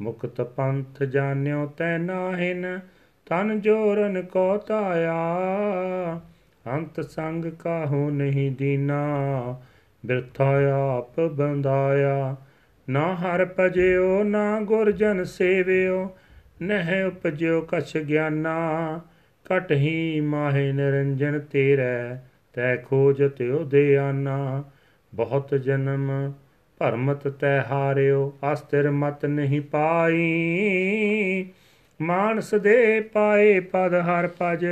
ਮੁਕਤ 0.00 0.40
ਪੰਥ 0.40 1.02
ਜਾਣਿਓ 1.02 1.66
ਤੈ 1.66 1.98
ਨਾਹਿਨ, 1.98 2.80
ਤਨ 3.26 3.60
ਜੋਰਨ 3.60 4.22
ਕੋ 4.22 4.56
ਤਾਇਆ। 4.56 5.16
ਅੰਤ 6.66 7.00
ਸੰਗ 7.00 7.44
ਕਾਹੂ 7.44 8.10
ਨਹੀਂ 8.10 8.52
ਦੀਨਾ? 8.52 9.02
ਬਿਰਥਾ 10.06 10.52
ਆਪ 10.98 11.20
ਬੰਦਾਇਆ 11.20 12.36
ਨਾ 12.90 13.14
ਹਰ 13.14 13.54
ਭਜਿਓ, 13.60 14.24
ਨਾ 14.24 14.60
ਗੁਰ 14.60 14.92
ਜਨ 14.92 15.24
ਸੇਵਿਓ, 15.24 16.16
ਨਹਿ 16.62 17.02
ਉਪਜਿਓ 17.02 17.60
ਕਛ 17.60 17.96
ਗਿਆਨਾ। 17.96 19.00
ਕਟ 19.44 19.72
ਹੀ 19.72 20.20
ਮਾਹੇ 20.20 20.72
ਨਿਰੰਜਨ 20.72 21.40
ਤੇਰੇ, 21.40 22.16
ਤੈ 22.52 22.76
ਖੋਜ 22.76 23.22
ਤਿਉ 23.36 23.64
ਦਿਆਨਾ। 23.64 24.64
ਬਹੁਤ 25.14 25.54
ਜਨਮ 25.54 26.32
ਭਰਮਤ 26.78 27.28
ਤੈ 27.28 27.62
ਹਾਰਿਓ 27.62 28.32
ਅਸਤਿਰ 28.52 28.90
ਮਤ 28.90 29.26
ਨਹੀਂ 29.26 29.60
ਪਾਈ। 29.60 31.46
ਮਾਨਸ 32.00 32.54
ਦੇ 32.54 33.00
ਪਾਏ 33.00 33.60
ਪਦ 33.60 33.94
ਹਰ 33.94 34.28
ਭਜ, 34.42 34.66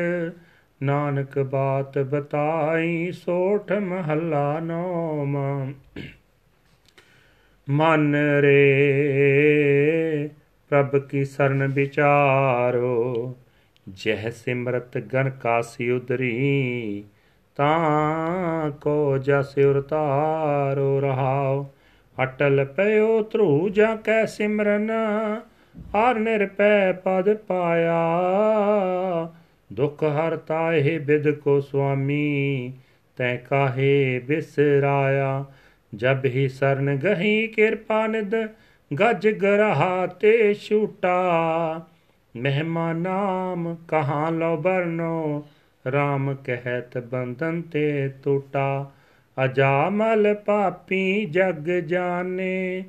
ਨਾਨਕ 0.83 1.39
ਬਾਤ 1.39 1.99
ਬਤਾਈ, 1.99 3.13
ਸੋਠ 3.13 3.73
ਮਹੱਲਾ 3.73 4.61
ਨੋਮ। 4.61 5.73
ਮਨ 7.71 8.15
ਰੇ 8.41 8.61
ਪ੍ਰਭ 10.69 10.99
ਕੀ 10.99 11.25
ਸਰਨ 11.25 11.67
ਵਿਚਾਰੋ 11.67 13.35
ਜਹ 13.89 14.31
ਸਿਮਰਤ 14.31 14.99
ਗਨ 14.99 15.31
ਕਾਸੀ 15.31 15.91
ਉਦਰੀ, 15.91 17.05
ਤਾਂ 17.57 18.71
ਕੋ 18.71 19.19
ਜਸ 19.19 19.55
ਉਰਤਾਰੋ 19.59 21.01
ਰਹਾਓ 21.01 21.71
ਅਟਲ 22.23 22.65
ਪਇਓ 22.65 23.23
ਧਰੂ 23.23 23.69
ਜਾਂ 23.69 23.97
ਕੈ 23.97 24.25
ਸਿਮਰਨ, 24.27 24.91
ਹਰ 25.79 26.19
ਨਿਰਪੈ 26.19 26.93
ਪਦ 26.93 27.37
ਪਾਇਆ। 27.37 28.03
ਦੁਖ 29.73 30.05
ਹਰਤਾ 30.05 30.75
ਇਹ 30.75 31.01
ਬਿਦ 31.01 31.31
ਕੋ 31.31 31.61
ਸੁਆਮੀ, 31.61 32.73
ਤੈ 33.17 33.37
ਕਾਹੇ 33.37 34.19
ਬਿਸਰਾਇਆ। 34.19 35.45
ਜਬ 35.95 36.25
ਹੀ 36.25 36.49
ਸਰਨ 36.49 36.97
ਗਹੀ 36.97 37.47
ਕਿਰਪਾ 37.47 38.07
ਨਿਦ 38.07 38.35
ਗਜ 39.01 39.29
ਗਰਹਾ 39.29 40.07
ਤੇ 40.07 40.55
ਛੂਟਾ। 40.55 41.87
ਮਹਿਮਾ 42.37 42.93
ਨਾਮ 42.93 43.77
ਕਹਾਂ 43.89 44.33
ਲੋ 44.33 44.57
ਬਰਨੋ 44.57 45.47
RAM 45.89 46.37
ਕਹਿਤ 46.45 46.99
ਬੰਧਨ 46.99 47.63
ਤੇ 47.63 48.11
ਟੂਟਾ। 48.23 48.91
ਅਜਾਮਲ 49.45 50.35
ਪਾਪੀ 50.35 51.25
ਜਗ 51.25 51.69
ਜਾਣੇ, 51.81 52.85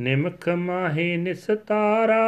ਨਿਮਖ 0.00 0.48
ਮਾਹੀ 0.48 1.16
ਨਿਸਤਾਰਾ 1.16 2.22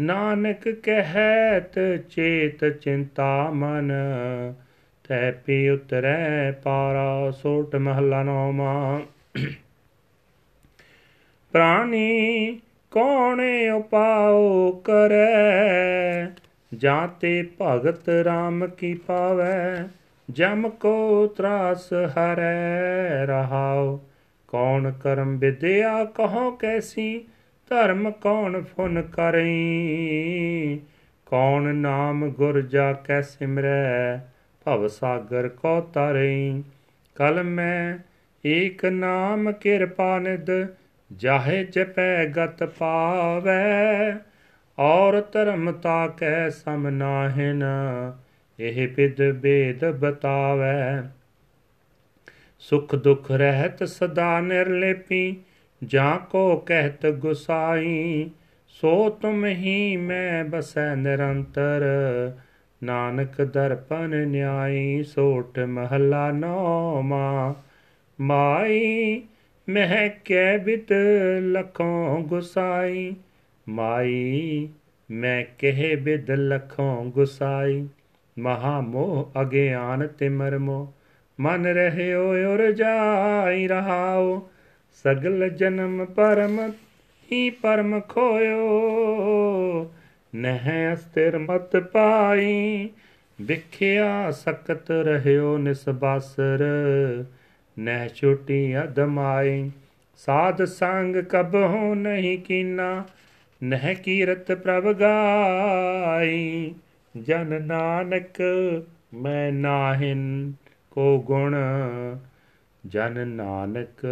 ਨਾਨਕ 0.00 0.68
ਕਹਿਤ 0.68 1.78
ਚੇਤ 2.10 2.64
ਚਿੰਤਾ 2.64 3.50
ਮਨ, 3.50 3.92
ਤੈ 5.08 5.30
ਪੀ 5.30 5.68
ਉਤਰੈ 5.68 6.52
ਪਾਰਾ 6.52 7.30
ਸੋਟ 7.30 7.76
ਮਹਲਾ 7.76 8.22
ਨੋਮਾ 8.22 9.00
ਪ੍ਰਾਣੀ 11.52 12.60
ਕੌਣੇ 12.92 13.70
ਉਪਾਉ 13.70 14.70
ਕਰੈ? 14.72 16.26
ਜਾਤੇ 16.74 17.50
ਭਗਤ 17.60 18.02
RAM 18.08 18.70
ਕੀ 18.78 18.94
ਪਾਵੈ? 18.94 19.88
ਜਮ 20.30 20.68
ਕੋ 20.68 21.26
ਤਰਾਸ 21.26 21.92
ਹਰੈ 21.92 23.26
ਰਹਾਉ। 23.26 23.98
ਕੌਣ 24.48 24.92
ਕਰਮ 24.92 25.38
ਵਿਦਿਆ 25.38 26.04
ਕਹੋ 26.04 26.50
ਕੈਸੀ? 26.50 27.24
ਧਰਮ 27.70 28.10
ਕੌਣ 28.10 28.62
ਫੁਨ 28.62 29.02
ਕਰਈ? 29.02 30.80
ਕੌਣ 31.26 31.74
ਨਾਮ 31.74 32.30
ਗੁਰ 32.30 32.60
ਜਾ 32.60 32.92
ਕੈ 32.92 33.20
ਸਿਮਰੈ? 33.20 34.18
ਭਵ 34.64 34.86
ਸਾਗਰ 34.86 35.48
ਕੋ 35.48 35.80
ਤਰਈ? 35.80 36.62
ਕਲ 37.14 37.42
ਮੈਂ 37.42 37.98
ਏਕ 38.46 38.84
ਨਾਮ 38.84 39.52
ਕਿਰਪਾ 39.52 40.18
ਨਿਦ 40.18 40.50
ਜਾਹੇ 41.16 41.64
ਜਪੈ 41.64 42.26
ਗਤ 42.26 42.64
ਪਾਵੈ, 42.64 44.14
ਔਰ 44.78 45.20
ਧਰਮਤਾ 45.20 46.06
ਕੈ 46.08 46.48
ਸਮ 46.48 46.88
ਨਾਹਿਨ, 46.88 47.64
ਇਹ 48.60 48.88
ਬਿਦ 48.88 49.32
ਬੇਦ 49.32 49.84
ਬਤਾਵੈ। 49.84 51.02
ਸੁਖ 52.58 52.94
ਦੁਖ 52.94 53.30
ਰਹਿਤ 53.30 53.84
ਸਦਾ 53.84 54.40
ਨਿਰਲੇਪੀ, 54.40 55.36
ਜਾਂ 55.84 56.18
ਕੋ 56.18 56.56
ਕਹਿਤ 56.56 57.06
ਗੁਸਾਈ, 57.06 58.30
ਸੋ 58.68 59.10
ਤੁਮ 59.10 59.46
ਹੀ 59.46 59.96
ਮੈਂ 59.96 60.44
ਬਸੈ 60.44 60.94
ਨਿਰੰਤਰ। 60.94 61.82
ਨਾਨਕ 62.84 63.42
ਦਰਪਨ 63.42 64.28
ਨਿਆਈ, 64.28 65.02
ਸੋਟ 65.02 65.58
ਮਹਲਾ 65.58 66.30
ਨੌਮਾ 66.30 67.54
ਮਾਈ 68.20 69.22
ਮਹਿ 69.72 70.10
ਕੈ 70.24 70.58
ਬਿਤ 70.58 70.92
ਲਖੋਂ 71.40 72.20
ਗੁਸਾਈ। 72.20 73.14
ਮਾਈ, 73.68 74.68
ਮੈਂ 75.10 75.44
ਕਹਿ 75.58 75.96
ਬਿਦ 75.96 76.30
ਲਖੋਂ 76.30 77.04
ਗੁਸਾਈ। 77.04 77.88
ਮਹਾ 78.38 78.80
ਮੋਹ 78.80 79.32
ਅਗਿਆਨ 79.40 80.06
ਤੇ 80.06 80.28
ਮਰਮੋ 80.28 80.92
ਮਨ 81.40 81.66
ਰਹਿਓ 81.66 82.54
ਉਰ 82.54 82.72
ਜਾਈ 82.72 83.68
ਰਹਾਓ। 83.68 84.50
ਸਗਲ 85.04 85.48
ਜਨਮ 85.48 86.04
ਪਰਮ 86.04 86.72
ਹੀ 87.32 87.50
ਪਰਮ 87.50 88.00
ਖੋਇਓ। 88.00 88.70
ਨਹਿ 90.34 90.94
ਅਸਤਿਰ 90.94 91.38
ਮਤ 91.38 91.76
ਪਾਈ। 91.76 92.90
ਵਿਖਿਆ 93.40 94.30
ਸਕਤ 94.30 94.90
ਰਹਿਓ 94.90 95.58
ਨਿਸਬਾਸਰ 95.58 96.64
ਨਹਿ 97.78 98.08
ਛੁਟੀ 98.08 98.78
ਅਦਮਾਈ 98.78 99.70
ਸਾਧ 100.16 100.64
ਸੰਗ 100.64 101.16
ਕਬਹੁ 101.16 101.94
ਨਹੀਂ 101.94 102.38
ਕੀਨਾ, 102.38 103.04
ਨਹਿ 103.62 103.94
ਕੀਰਤ 103.94 104.52
ਪ੍ਰਭ 104.52 104.92
ਗਾਈ। 104.92 106.74
ਜਨ 107.22 107.62
ਨਾਨਕ 107.62 108.42
ਮੈਂ 109.14 109.52
ਨਾਹਿਨ 109.52 110.52
ਕੋ 110.90 111.22
ਗੁਣ, 111.22 111.56
ਜਨ 112.86 113.28
ਨਾਨਕ 113.28 114.06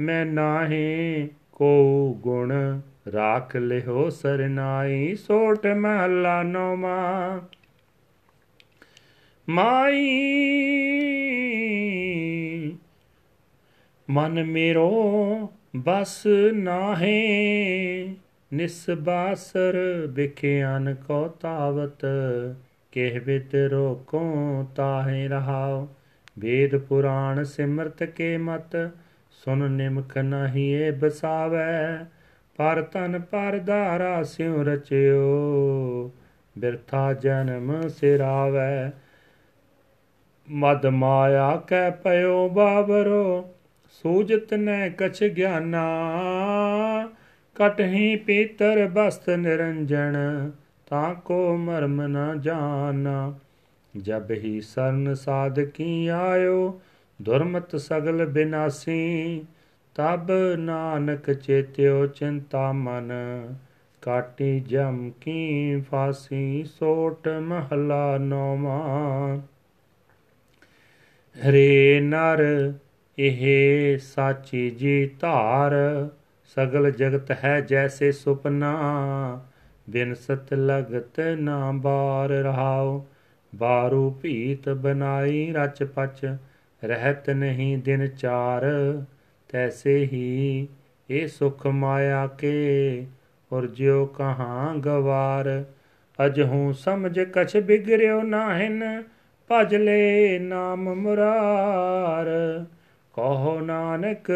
ਮੈਂ 0.00 0.26
ਨਾਹੀ 0.26 1.28
ਕੋ 1.52 2.14
ਗੁਣ। 2.20 2.80
ਰਾਖ 3.12 3.56
ਲਿਓ 3.56 4.08
ਸਰਨਾਈ, 4.08 5.14
ਸੋਟ 5.14 5.66
ਮਹਲਾ 5.66 6.42
ਨੋਮਾ 6.42 7.40
ਮਾਈ 9.48 11.11
ਮਨ 14.12 14.44
ਮੇਰੋ 14.44 15.52
ਬਸ 15.76 16.26
ਨਾਹੇ, 16.52 18.14
ਨਿਸਬਾਸਰ 18.54 19.78
ਵਿਖਿਆਨ 20.08 20.94
ਕੋ 20.94 21.28
ਤਾਵਤ, 21.28 22.06
ਕਹਿ 22.92 23.20
ਬਿਤ 23.20 23.54
ਰੋਕੋ 23.54 24.22
ਤਾਹੇ 24.76 25.28
ਰਹਾਓ 25.28 25.88
ਵੇਦ 26.38 26.76
ਪੁਰਾਣ 26.76 27.44
ਸਿਮਰਤ 27.44 28.02
ਕੇ 28.02 28.36
ਮਤ, 28.36 28.90
ਸੁਨ 29.30 29.70
ਨਿਮਕ 29.70 30.18
ਨਹੀਂ 30.18 30.74
ਏ 30.74 30.90
ਬਸਾਵੈ। 30.90 32.06
ਪਰ 32.56 32.82
ਤਨ 32.82 33.20
ਪਰ 33.20 33.58
ਧਾਰਾ 33.58 34.22
ਸਿਉ 34.22 34.62
ਰਚਿਓ, 34.62 36.12
ਬਿਰਥਾ 36.58 37.12
ਜਨਮ 37.12 37.88
ਸਿਰਾਵੈ। 37.88 38.92
ਮਦ 40.50 40.86
ਮਾਇਆ 40.86 41.56
ਕੈ 41.56 41.90
ਪਇਓ 41.90 42.48
ਬਾਬਰੋ 42.48 43.51
ਸੂਜਤ 43.92 44.54
ਨੈ 44.54 44.88
ਕਛ 44.88 45.24
ਗਿਆਨਾ, 45.24 45.82
ਕਟਹੀ 47.54 48.16
ਪੀਤਰ 48.16 48.88
ਬਸਤ 48.88 49.30
ਨਿਰੰਜਨ 49.30 50.16
ਤਾਂ 50.86 51.14
ਕੋ 51.14 51.56
ਮਰਮ 51.56 52.02
ਨ 52.02 52.40
ਜਾਣਾ 52.40 53.34
ਜਬ 53.96 54.30
ਹੀ 54.30 54.60
ਸਰਨ 54.60 55.14
ਸਾਧਕੀ 55.14 56.06
ਆਇਓ, 56.06 56.80
ਦੁਰਮਤ 57.22 57.76
ਸਗਲ 57.76 58.26
ਬਿਨਾਸੀ, 58.26 59.44
ਤਬ 59.94 60.32
ਨਾਨਕ 60.58 61.32
ਚੇਤਿਓ 61.32 62.06
ਚਿੰਤਾ 62.06 62.72
ਮਨ। 62.72 63.12
ਕਾਟੀ 64.02 64.60
ਜਮ 64.60 65.10
ਕੀ 65.20 65.80
ਫਾਸੀ, 65.80 66.64
ਸੋਟ 66.64 67.28
ਮਹਲਾ 67.28 68.18
ਨੋਮਾ 68.18 68.78
ਹਰੇ 71.36 72.00
ਨਰ 72.00 72.72
ਇਹ 73.18 73.98
ਸਾਚੀ 73.98 74.70
ਜੀ 74.70 75.10
ਧਾਰ, 75.20 75.72
ਸਗਲ 76.44 76.90
ਜਗਤ 76.90 77.30
ਹੈ 77.44 77.60
ਜੈਸੇ 77.60 78.12
ਸੁਪਨਾ। 78.12 78.72
ਬਿਨ 79.90 80.14
ਸਤ 80.14 80.54
ਲਗਤ 80.54 81.20
ਨਾ 81.20 81.72
ਬਾਰ 81.72 82.28
ਰਹਾਓ 82.28 83.06
ਬਾਰੂ 83.54 84.10
ਭੀਤ 84.10 84.68
ਬਨਾਈ 84.68 85.52
ਰਚ 85.52 85.82
ਪਚ, 85.82 86.36
ਰਹਿਤ 86.84 87.30
ਨਹੀਂ 87.30 87.78
ਦਿਨ 87.78 88.06
ਚਾਰ। 88.06 88.62
ਤੈਸੇ 89.48 89.98
ਹੀ 89.98 90.68
ਇਹ 91.10 91.28
ਸੁਖ 91.28 91.66
ਮਾਇਆ 91.66 92.26
ਕੇ 92.26 93.06
ਔਰ 93.52 93.66
ਜਿਉ 93.66 94.06
ਕਹਾਂ 94.06 94.74
ਗਵਾਰ। 94.74 95.64
ਅਜਹੂ 96.26 96.72
ਸਮਝ 96.72 97.20
ਕਛ 97.20 97.56
ਬਿਗਰਿਓ 97.56 98.22
ਨਾਹਿਨ, 98.22 99.02
ਭਜ 99.50 99.74
ਲੈ 99.74 100.38
ਨਾਮ 100.38 100.94
ਮੁਰਾਰ। 100.94 102.26
ਕਹੋ 103.14 103.60
ਨਾਨਕ 103.60 104.30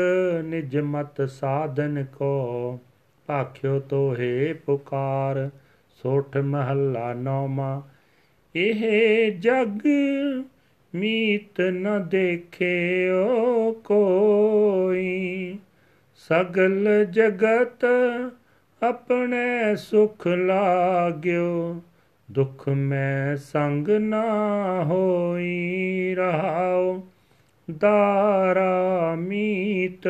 ਨਿਜ 0.45 0.77
ਮਤ 0.77 1.23
ਸਾਧਨ 1.23 2.05
ਕੋ, 2.05 2.79
ਭਾਖਿਓ 3.29 3.79
ਤੋਹੇ 3.81 4.53
ਪੁਕਾਰ, 4.53 5.51
ਸੋਠ 6.05 6.37
ਮਹੱਲਾ 6.37 7.13
ਨੌਮਾ 7.15 7.83
ਇਹ 8.55 9.33
ਜਗ 9.41 9.87
ਮੀਤ 10.95 11.61
ਨ 11.61 12.09
ਦੇਖਿਓ 12.09 13.73
ਕੋਈ, 13.85 15.59
ਸਗਲ 16.17 17.05
ਜਗਤ 17.05 17.85
ਆਪਣੇ 18.83 19.77
ਸੁਖ 19.77 20.27
ਲਾਗਿਓ, 20.27 21.81
ਦੁਖ 22.31 22.69
ਮੈਂ 22.69 23.37
ਸੰਗ 23.37 23.89
ਨਾ 23.89 24.25
ਹੋਈ 24.85 26.15
ਰਹਾਉ 26.15 27.03
ਦਾਰਾ 27.69 29.15
ਮੀਤ 29.15 30.09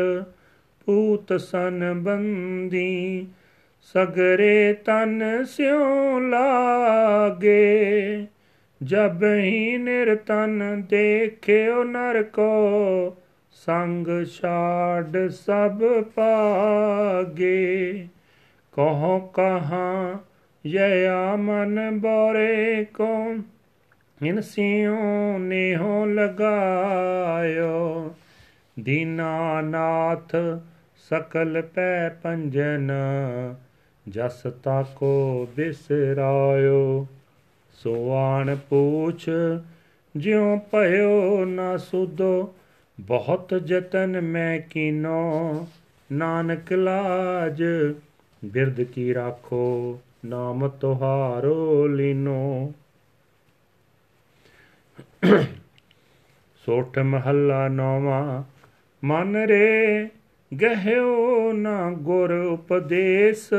ਪੂਤ 0.87 1.33
ਸਨ 1.33 2.03
ਬੰਦੀ 2.03 3.27
ਸਗਰੇ 3.95 4.73
ਤਨ 4.73 5.45
ਸਿਉ 5.45 6.21
ਲਾਗੇ 6.21 8.27
ਜਬ 8.83 9.25
ਹੀ 9.25 9.79
ਨਿਰਤਨ 9.79 10.83
ਦੇਖਿਓ 10.88 11.85
ਨਰ 11.85 12.23
ਕੋ 12.23 13.16
ਸੰਗ 13.53 14.25
ਛਾੜ 14.25 15.29
ਸਭ 15.29 16.03
ਪਾਗੇ 16.16 18.09
ਕਹੋ 18.73 19.33
ਕਹਾਂ 19.35 20.19
ਯਾ 20.66 21.37
ਮਨ 21.37 21.99
ਬੋਰੇ 21.99 22.85
ਕੋ 22.85 23.35
ਇਨ 24.22 24.40
ਸਿਉ 24.40 25.38
ਨੇਹੋ 25.38 26.07
ਲਗਾਇਓ 26.07 28.14
ਦੀਨਾਨਾਥ 28.81 30.37
ਸਕਲ 31.11 31.62
ਪੈ 31.62 32.09
ਪੰਜਨ, 32.09 32.90
ਜਸ 34.09 34.42
ਤਾਕੋ 34.62 35.48
ਬਿਸਰਾਇਓ। 35.57 37.07
ਸੋਆਣ 37.72 38.57
ਪੂਛ, 38.57 39.29
ਜਿਉ 40.16 40.57
ਭਇਓ 40.57 41.44
ਨਾ 41.44 41.76
ਸੁਦੋ 41.76 42.55
ਬਹੁਤ 43.00 43.55
ਜਤਨ 43.55 44.20
ਮੈਂ 44.20 44.61
ਕੀਨੋ। 44.61 45.66
ਨਾਨਕ 46.12 46.72
ਲਾਜ 46.72 47.64
ਬਿਰਦ 48.44 48.83
ਕੀ 48.83 49.14
ਰਾਖੋ, 49.14 50.00
ਨਾਮ 50.24 50.68
ਤੁਹਾਰੋ 50.68 51.87
ਲੀਨੋ। 51.87 52.72
ਸੋਠ 56.66 56.98
ਮਹੱਲਾ 56.98 57.68
ਨੌਵਾਂ, 57.68 58.42
ਮਨ 59.04 59.36
ਰੇ 59.36 60.08
ਗਹਿਓ 60.60 61.52
ਨਾ 61.52 61.90
ਗੁਰ 61.90 62.32
ਉਪਦੇਸ। 62.32 63.50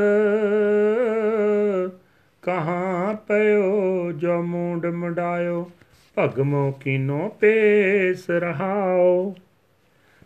ਕਹਾਂ 2.41 3.13
ਪਇਓ 3.13 4.12
ਜੋ 4.12 4.41
ਮੂੰਡ 4.41 4.86
ਮੁੰਡਾਇਓ, 4.86 5.71
ਭਗਮੋ 6.17 6.71
ਕੀਨੋ 6.71 7.30
ਪੇਸ 7.30 8.30
ਰਹਾਓ। 8.30 9.36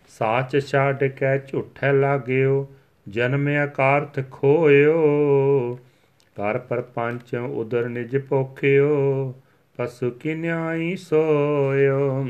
ਸਾਚ 0.07 0.57
ਛੱਡ 0.57 1.03
ਕੇ 1.03 1.39
ਝੂਠੇ 1.47 1.91
ਲਾਗਿਓ, 1.91 2.71
ਜਨਮ 3.09 3.49
ਅਕਾਰਥ 3.65 4.19
ਖੋਇਓ। 4.31 4.99
ਕਰ 6.35 6.57
ਪਰਪੰਚ 6.57 7.35
ਉਦਰ 7.35 7.89
ਨਿਜ 7.89 8.17
ਪੋਖਿਓ 8.17 9.33
ਪਸੁ 9.77 10.11
ਕਿਨਿਆਈ 10.11 10.95
ਸੋਇਓ। 10.95 12.27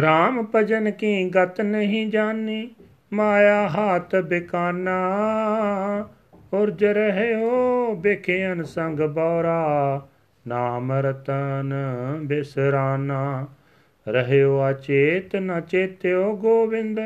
ਰਾਮ 0.00 0.46
ਭਜਨ 0.54 0.90
ਕੀ 0.90 1.30
ਗਤ 1.30 1.60
ਨਹੀਂ 1.60 2.06
ਜਾਣੀ, 2.10 2.70
ਮਾਇਆ 3.12 3.68
ਹਾਥ 3.68 4.16
ਬਿਕਾਨਾ। 4.16 4.98
ਉਰਜ 6.52 6.84
ਰਹਿਓ 6.84 7.94
ਬਿਖਿਆਨ 7.94 8.62
ਸੰਗ 8.62 9.00
ਬੌਰਾ, 9.00 10.08
ਨਾਮ 10.48 10.92
ਰਤਨ 10.92 11.74
ਬਿਸਰਾਨਾ। 12.22 13.46
ਰਹਿਓ 14.08 14.70
ਅਚੇਤ 14.70 15.36
ਨ 15.36 15.60
ਚੇਤਿਓ 15.60 16.36
ਗੋਵਿੰਦ, 16.36 17.00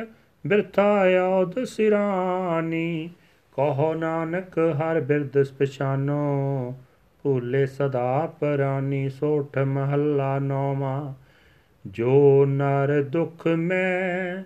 ਬਿਰਥਾ 0.47 1.05
ਆਉਦ 1.23 1.65
ਸਿਰਾਨੀ। 1.65 3.11
ਕਹੋ 3.53 3.95
ਨਾਨਕ 3.95 4.59
ਹਰ 4.59 5.01
ਬਿਰਦ 5.01 5.43
ਪਛਾਨੋ 5.59 6.75
ਭੂਲੇ 7.27 7.67
ਸਦਾ 7.67 8.35
ਪਰਾਨੀ 8.41 9.09
ਸੋਠ 9.09 9.59
ਮਹੱਲਾ 9.59 10.39
ਨੌਵਾਂ। 10.39 11.15
ਜੋ 11.87 12.47
ਨਰ 12.47 13.03
ਦੁਖ 13.03 13.47
ਮੈਂ, 13.47 14.45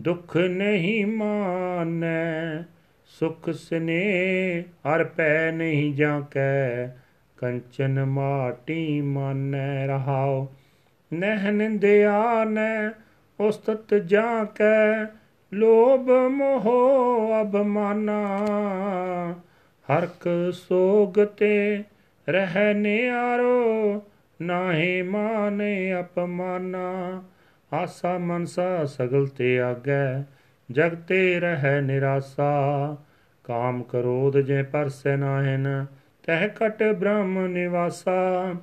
ਦੁਖ 0.00 0.36
ਨਹੀਂ 0.36 1.06
ਮਾਨੈ। 1.06 2.62
ਸੁਖ 3.06 3.50
ਸਨੇ 3.50 4.60
ਹਰ 4.60 5.04
ਪੈ 5.04 5.52
ਨਹੀਂ 5.52 5.94
ਜਾਂ 5.94 6.20
ਕੈ 6.20 6.86
ਕੰਚਨ 7.36 8.04
ਮਾਟੀ 8.04 9.00
ਮਾਨੈ 9.00 9.86
ਰਹਾਓ 9.86 10.48
ਨਹਿ 11.12 11.52
ਨਿੰਦਿਆ 11.52 12.44
ਨੈ, 12.44 12.90
ਉਸਤਤ 13.40 13.94
ਜਾਂ 13.94 14.44
ਕੈ 14.44 15.04
ਲੋਭ 15.54 16.10
ਮੋਹ 16.10 16.68
ਅਭਮਾਨਾ, 17.42 18.38
ਹਰਕ 19.92 20.50
ਸੋਗ 20.52 21.24
ਤੇ 21.24 21.84
ਰਹਿ 22.28 22.74
ਨਿਆਰੋ 22.74 24.02
ਨਾਹੀ 24.42 25.02
ਮਾਨੇ 25.02 26.00
ਅਪਮਾਨਾ। 26.00 27.22
ਆਸਾ 27.72 28.18
ਮਨਸਾ 28.18 28.84
ਸਗਲ 28.84 29.26
ਤੇ 29.26 29.60
ਆਗੈ 29.60 30.22
ਜਗ 30.70 30.94
ਤੇ 30.94 31.40
ਰਹਿ 31.40 31.80
ਨਿਰਾਸਾ। 31.80 32.96
ਕਾਮ 33.44 33.82
ਕਰੋਧ 33.82 34.38
ਜੇ 34.38 34.62
ਪਰਸੈ 34.62 35.16
ਨਾਹਿਨ, 35.16 35.86
ਤਹਿ 36.26 36.48
ਕਟ 36.48 36.82
ਬ੍ਰਹਮ 36.82 37.46
ਨਿਵਾਸਾ। 37.46 38.54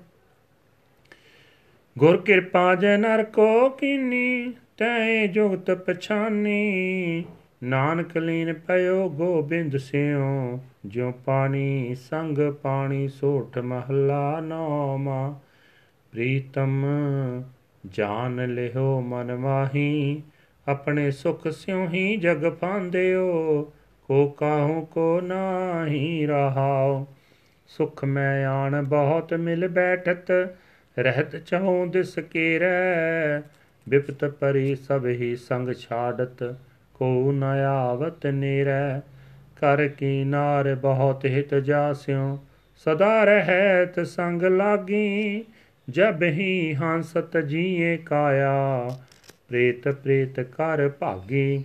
ਗੁਰ 1.98 2.22
ਕਿਰਪਾ 2.22 2.76
ਜੈ 2.76 2.98
ਨਰ 2.98 3.24
ਕੋ 3.24 3.70
ਕੀਨੀ 3.70 4.54
ਤੈ 4.78 5.28
ਜੁਗਤ 5.28 5.72
ਪਛਾਨੀ। 5.72 7.26
ਨਾਨਕ 7.64 8.18
ਲੀਨ 8.18 8.54
ਪਇਓ, 8.54 9.10
ਗੋਬਿੰਦ 9.10 9.78
ਸਿਓ। 9.78 10.60
ਜਿਉ 10.86 11.12
ਪਾਣੀ 11.12 11.96
ਸੰਗ 11.96 12.38
ਪਾਣੀ 12.52 13.08
ਸੋਠ 13.08 13.58
ਮਹਲਾ 13.58 14.40
ਨੌਮਾ, 14.40 15.40
ਪ੍ਰੀਤਮ 16.12 16.86
ਜਾਨ 17.86 18.54
ਲਿਓ 18.54 19.02
ਮਨ 19.02 19.36
ਮਾਹੀ, 19.36 20.24
ਆਪਣੇ 20.68 21.12
ਸੁਖ 21.12 21.48
ਸਿਉ 21.48 21.88
ਹੀ 21.88 22.18
ਜਗ 22.18 22.50
ਪਾਂਦਿਓ, 22.50 23.64
ਕੋ 24.04 24.28
ਕਾਹੂ 24.28 24.86
ਕੋ 24.86 25.22
ਨਾਹੀ 25.22 26.26
ਰਹਾਓ 26.26 27.08
ਸੁਖ 27.68 28.06
ਮੈਂ 28.06 28.48
ਆਣ 28.48 28.84
ਬਹੁਤ 28.84 29.34
ਮਿਲ 29.34 29.68
ਬੈਠਤ, 29.68 30.32
ਰਹਿਤ 31.00 31.36
ਚਾਹਉ 31.36 31.86
ਦਿਸ 31.86 32.20
ਕੀਰੈ। 32.20 33.40
ਵਿਪਤ 33.90 34.26
ਪਰੀ 34.26 34.76
ਸਭ 34.76 35.06
ਹੀ 35.06 35.36
ਸੰਗ 35.36 35.74
ਛਾੜਤ, 35.74 36.56
ਕੋ 36.94 37.32
ਨ 37.32 37.44
ਆਵਤ 37.70 38.28
ਨੀਰੈ। 38.28 39.00
ਕਰ 39.62 39.88
ਕੀ 39.88 40.24
ਨਾਰ 40.24 40.76
ਬਹੁਤ 40.76 41.26
ਹਿਤ 41.26 41.56
ਜਾਸਿਓ, 41.56 42.40
ਸਦਾ 42.76 43.24
ਰਹਿਤ 43.24 44.00
ਸੰਗ 44.08 44.44
ਲਾਗੀ, 44.44 45.46
ਜਬ 45.90 46.24
ਹੀ 46.24 46.74
ਹੰਸਤ 46.74 47.38
ਜੀਏ 47.38 47.98
ਕਾਇਆ। 47.98 48.90
ਪ੍ਰੇਤ 49.48 49.88
ਪ੍ਰੇਤ 49.88 50.40
ਕਰ 50.40 50.90
ਭਾਗੀ, 50.90 51.64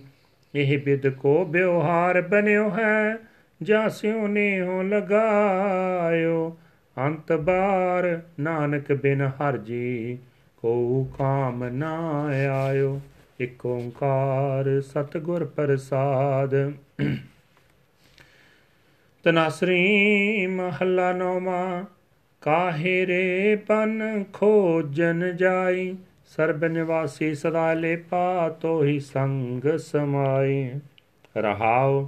ਇਹ 0.55 0.79
ਬਿਦ 0.79 1.07
ਕੋ 1.07 1.45
ਬਿਵਹਾਰ 1.45 2.21
ਬਨਿਓ 2.21 2.69
ਹੈ, 2.69 3.17
ਜਾਸਿਓ 3.63 4.27
ਨੇ 4.27 4.61
ਹੋ 4.61 4.81
ਲਗਾਇਓ। 4.81 6.57
ਅੰਤ 6.97 7.33
ਬਾਰ 7.33 8.21
ਨਾਨਕ 8.39 8.93
ਬਿਨ 8.93 9.21
ਹਰ 9.21 9.57
ਜੀ 9.57 10.17
ਕੋ 10.57 11.03
ਕਾਮ 11.17 11.67
ਨਾ 11.67 12.25
ਆਇਓ। 12.65 13.01
ਇਕ 13.39 13.65
ਓੰਕਾਰ 13.65 14.81
ਸਤਿਗੁਰ 14.81 15.45
ਪ੍ਰਸਾਦ। 15.45 16.71
ਤਨਾਸਰੀ 19.23 20.47
ਮਹੱਲਾ 20.47 21.11
ਨੌਵਾਂ, 21.13 21.85
ਕਾਹੇ 22.41 23.05
ਰੇ 23.05 23.55
ਪਨ 23.55 24.23
ਖੋਜਨ 24.33 25.35
ਜਾਈ, 25.37 25.95
ਸਰਬ 26.25 26.65
ਨਿਵਾਸੀ 26.65 27.33
ਸਦਾ 27.35 27.73
ਲੇਪਾ 27.73 28.49
ਤੋਹੀ 28.49 28.99
ਸੰਗ 28.99 29.77
ਸਮਾਈ। 29.77 30.71
ਰਹਾਉ 31.37 32.07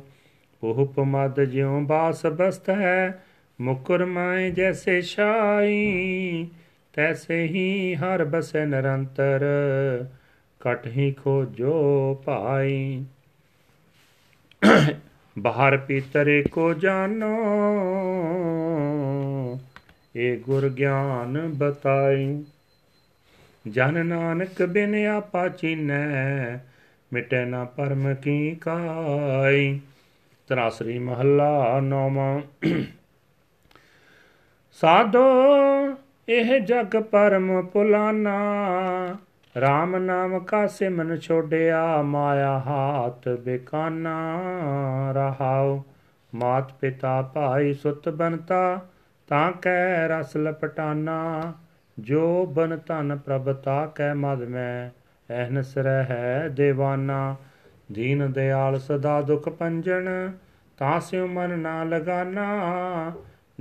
ਉਪ 0.64 1.00
ਮਦ 1.00 1.44
ਜਿਉ 1.44 1.80
ਬਾਸ 1.80 2.26
ਬਸਤ 2.26 2.70
ਹੈ 2.70 3.24
ਮੁਕਰ 3.62 4.06
ਮਾਏ 4.06 4.50
ਜੈਸੇ 4.52 5.02
ਸ਼ਾਈ 5.02 6.48
ਤੈਸੇ 6.94 7.44
ਹੀ 7.44 7.96
ਹਰ 7.96 8.24
ਬਸੈ 8.24 8.66
ਨਿਰੰਤਰ, 8.66 9.46
ਕਟ 10.60 10.88
ਹੀ 10.88 11.12
ਖੋਜੋ 11.12 12.22
ਭਾਈ। 12.26 13.04
ਬਾਹਰ 15.40 15.78
ਪੀਤਰੇ 15.78 16.44
ਕੋ 16.52 16.74
ਜਾਨੋ। 16.74 17.36
ਏ 20.18 20.36
ਗੁਰ 20.36 20.70
ਗਿਆਨ 20.70 21.52
ਬਤਾਈ। 21.54 22.44
ਜਨ 23.68 24.06
ਨਾਨਕ 24.06 24.64
ਬਿਨ 24.64 25.08
ਆਪਾ 25.08 25.50
ਚੀਨੈ, 25.50 26.58
ਮਿਟੈ 27.14 27.46
ਨਾ 27.46 27.66
ਪਰਮ 27.66 28.16
ਕੀ 28.16 28.56
ਕਾਈ। 28.56 29.80
ਤਰਾਸਰੀ 30.48 31.00
ਮਹੱਲਾ 31.00 31.80
ਨੌਵਾਂ। 31.80 32.42
ਸਾਧੋ, 34.72 35.24
ਇਹ 36.30 36.60
ਜਗ 36.60 37.02
ਪਰਮ 37.02 37.66
ਪੁਲਾਨਾ। 37.66 38.38
RAM 39.58 39.98
ਨਾਮ 40.00 40.40
ਕਾ 40.40 40.68
ਸਿਮਨ 40.68 41.18
ਛੋੜਿਆ 41.18 42.02
ਮਾਇਆ 42.02 42.60
ਹਾਥ 42.60 43.30
ਬਿਕਾਨਾ 43.30 44.42
ਰਹਾਉ। 45.12 45.82
ਮਾਤ 46.36 46.74
ਪਿਤਾ 46.74 47.22
ਭਾਈ 47.22 47.74
ਸੁਤ 47.74 48.10
ਬਨਤਾ, 48.10 48.80
ਤਾਂ 49.28 49.52
ਕੈ 49.52 50.08
ਰਸ 50.08 50.38
ਲਪਟਾਨਾ। 50.38 51.54
ਜੋ 52.00 52.46
ਬਨ 52.46 52.80
ਧਨ 52.88 53.18
ਪ੍ਰਭ 53.18 53.54
ਤਾ 53.54 53.86
ਕੈ 53.86 54.14
ਮਦ 54.14 54.44
ਮੈਂ, 54.44 54.90
ਐਹਨਸ 55.34 55.78
ਰਹਿ 55.78 56.50
ਦੇਵਾਨਾ। 56.50 57.36
ਦੀਨ 57.92 58.32
ਦਿਆਲ 58.32 58.80
ਸਦਾ 58.80 59.22
ਦੁਖ 59.22 59.50
ਪੰਜਨ 59.50 60.32
ਤਾਂ 60.78 61.00
ਸਿਉ 61.00 61.28
ਮਨ 61.28 61.60
ਨਾ 61.60 61.84
ਲਗਾਨਾ। 61.84 62.48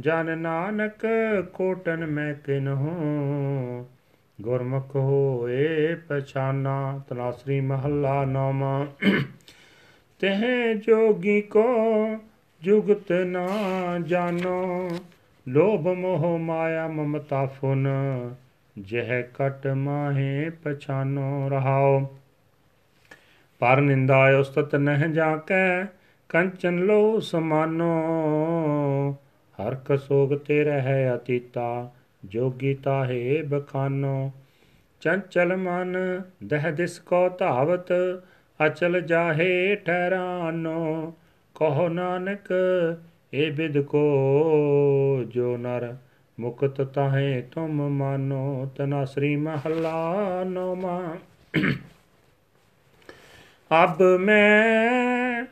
ਜਨ 0.01 0.39
ਨਾਨਕ 0.39 1.07
ਕੋਟਨ 1.53 2.07
ਮੈਂ 2.07 2.35
ਕਿਨਹੂ 2.35 3.87
ਗੁਰਮੁਖ 4.41 4.97
ਹੋਏ 4.97 5.95
ਪਛਾਨਾ 5.95 7.01
ਤਨਾਸਰੀ 7.09 7.61
ਮਹੱਲਾ 7.61 8.25
ਨੌਵਾਂ 8.25 8.87
ਤਹ 10.21 10.75
ਜੋਗੀ 10.75 11.41
ਕੋ 11.41 11.65
ਜੁਗਤ 12.63 13.13
ਨਾ 13.13 13.49
ਜਾਨੋ। 14.03 14.91
ਲੋਭ 15.49 15.89
ਮੋਹ 15.89 16.39
ਮਾਇਆ 16.39 16.89
ਮਮਤਾ 16.89 17.47
ਫੁਨ, 17.47 17.89
ਜਹ 18.79 19.23
ਕਟ 19.35 19.67
ਮਾਹੇ 19.67 20.51
ਪਛਾਨੋ 20.51 21.49
ਰਹਾਓ। 21.49 22.17
ਪਰ 23.59 23.81
ਨਿੰਦਾ 23.81 24.39
ਉਸਤਤ 24.39 24.75
ਨਹਿ 24.77 25.13
ਜਾ 25.13 25.37
ਕੈ 25.37 25.85
ਕੰਚਨ 26.29 26.77
ਲੋ 26.77 27.21
ਸਮਾਨੋ। 27.21 28.07
ਹਰ 29.59 29.75
ਕਸੋਗ 29.75 30.35
ਤੇ 30.35 30.65
ਰਹਿ 30.65 31.15
ਅਤੀਤਾ 31.15 31.93
ਜੋਗੀ 32.25 32.75
ਤਾਹੇ 32.75 33.43
ਬਖਾਨੋ, 33.43 34.31
ਚੰਚਲ 35.01 35.57
ਮਨ 35.57 35.97
ਦਹ 36.45 36.71
ਦਿਸ 36.71 36.99
ਕੋ 36.99 37.29
ਧਾਵਤ, 37.29 37.93
ਅਚਲ 38.67 39.01
ਜਾਹੇ 39.01 39.77
ਠਹਿਰਾਨੋ। 39.77 41.15
ਕਹੋ 41.55 41.89
ਨਾਨਕ, 41.89 42.53
ਏ 43.35 43.51
ਬਿਦ 43.51 43.81
ਕੋ 43.81 45.25
ਜੋ 45.29 45.57
ਨਰ 45.57 45.97
ਮੁਕਤ 46.41 46.83
ਤਾਹੇ 46.83 47.43
ਤੁਮ 47.43 47.89
ਮਾਨੋ, 47.89 48.71
ਤਨਾ 48.77 49.05
ਸ੍ਰੀ 49.05 49.37
ਮਹਲਾ 49.37 50.45
ਨੋਮਾ 50.45 51.17
ਅਬ 53.85 54.03
ਮੈਂ 54.03 55.45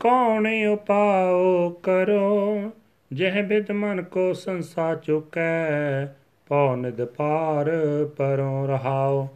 ਕੌਣ 0.00 0.46
ਉਪਾਉ 0.66 1.70
ਕਰੋ 1.70 2.72
ਜਹ 3.12 3.42
ਬਿਦ 3.42 3.70
ਮਨ 3.70 4.02
ਕੋ 4.02 4.32
ਸੰਸਾ 4.32 4.94
ਚੁਕੈ, 4.94 6.06
ਪਉ 6.46 6.76
ਨਿਦ 6.76 7.04
ਪਾਰ 7.04 7.70
ਪਰੋ 8.16 8.66
ਰਹਾਉ। 8.66 9.28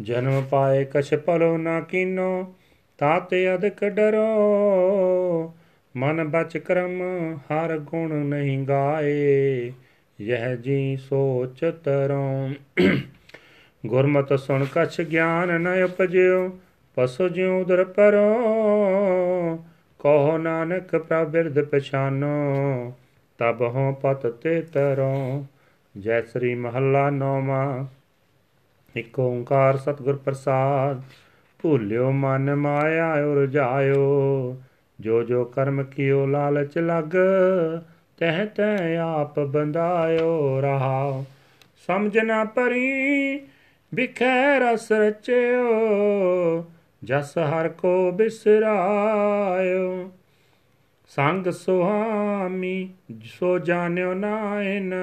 ਜਨਮ 0.00 0.42
ਪਾਏ 0.50 0.84
ਕਛ 0.84 1.14
ਪਲੋ 1.14 1.56
ਨਾ 1.56 1.80
ਕੀਨੋ 1.80 2.54
ਤਾਤੇ 2.98 3.54
ਅਦਕ 3.54 3.84
ਡਰੋ। 3.84 5.54
ਮਨ 5.96 6.28
ਬਚ 6.28 6.58
ਕਰਮ, 6.58 7.02
ਹਰ 7.36 7.78
ਗੁਣ 7.78 8.14
ਨਹੀਂ 8.14 8.66
ਗਾਏ, 8.66 9.72
ਯਹ 10.20 10.56
ਜੀ 10.56 10.96
ਸੋਚ 10.96 11.64
ਤਰੋਂ। 11.84 12.50
ਗੁਰਮਤ 13.86 14.40
ਸੁਣ 14.40 14.66
ਕਛ 14.74 15.00
ਗਿਆਨ 15.00 15.60
ਨ 15.60 15.82
ਉਪਜਿਓ, 15.82 16.58
ਪਸੁ 16.94 17.28
ਜਿਉ 17.28 17.60
ਉਦਰ 17.60 17.84
ਪਰੋ। 17.84 18.34
ਕਹੋ 19.98 20.38
ਨਾਨਕ 20.38 20.96
ਪ੍ਰਭ 20.96 21.28
ਬਿਰਧ 21.28 21.60
ਪਛਾਨੋ 21.60 22.92
ਤਬ 23.44 23.62
ਹੋ 23.62 23.92
ਪਤ 23.92 24.26
ਤੇ 24.26 24.62
ਤਰੋ, 24.62 25.46
ਜੈ 25.98 26.22
ਸ੍ਰੀ 26.22 26.54
ਮਹੱਲਾ 26.54 27.10
ਨੌਵਾਂ। 27.10 27.84
ਇਕ 28.96 29.18
ਓੰਕਾਰ 29.18 29.76
ਸਤਿਗੁਰ 29.76 30.16
ਪ੍ਰਸਾਦ, 30.16 31.02
ਭੂਲਿਓ 31.62 32.10
ਮਨ 32.10 32.54
ਮਾਇਆ 32.54 33.14
ਉਰ 33.14 33.46
ਜਾਇਓ। 33.46 34.56
ਜੋ 35.00 35.22
ਜੋ 35.22 35.44
ਕਰਮ 35.44 35.82
ਕੀਓ 35.82 36.26
ਲਾਲਚ 36.26 36.78
ਲਗ, 36.78 37.16
ਤਹ 38.18 38.46
ਤੈ 38.46 38.96
ਆਪ 38.96 39.40
ਬੰਦਾਇਓ 39.40 40.60
ਰਹਾ 40.60 41.24
ਸਮਝ 41.86 42.18
ਨਾ 42.18 42.44
ਪਰੀ 42.44 43.40
ਬਿਖੈ 43.94 44.58
ਰਸ 44.58 44.92
ਰਚਿਓ, 44.92 46.64
ਜਸ 47.04 47.38
ਹਰ 47.38 47.68
ਕੋ 47.68 48.12
ਬਿਸਰਾਇਓ। 48.12 50.10
ਸੰਗ 51.16 51.46
ਸੁਹਾਮੀ, 51.46 52.90
ਸੋ 53.24 53.58
ਜਾਣਿਓ 53.58 54.14
ਨਾਇਨ 54.14 54.94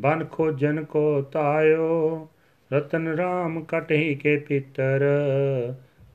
ਬਨ 0.00 0.24
ਖੋਜਨ 0.24 0.84
ਕੋ 0.84 1.22
ਤਾਇਓ। 1.22 2.28
ਰਤਨ 2.72 3.08
ਰਾਮ 3.08 3.64
ਕਟਹੀ 3.64 4.14
ਕੇ 4.14 4.36
ਪਿਤਰ 4.36 5.00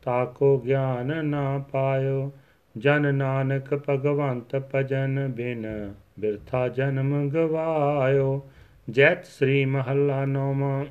ਤਾਕੋ 0.04 0.58
ਗਿਆਨ 0.58 1.26
ਨਾ 1.26 1.58
ਪਾਇਓ। 1.72 2.32
ਜਨ 2.78 3.16
ਨਾਨਕ 3.16 3.82
ਭਗਵੰਤ 3.90 4.56
ਭਜਨ 4.76 5.28
ਬਿਨ, 5.28 5.94
ਬਿਰਥਾ 6.20 6.68
ਜਨਮ 6.68 7.30
ਗਵਾਇਓ। 7.30 8.50
ਜੈਤ 8.90 9.26
ਸ੍ਰੀ 9.26 9.66
ਮਹੱਲਾ 9.66 10.26
ਨੌਵਾਂ। 10.26 10.86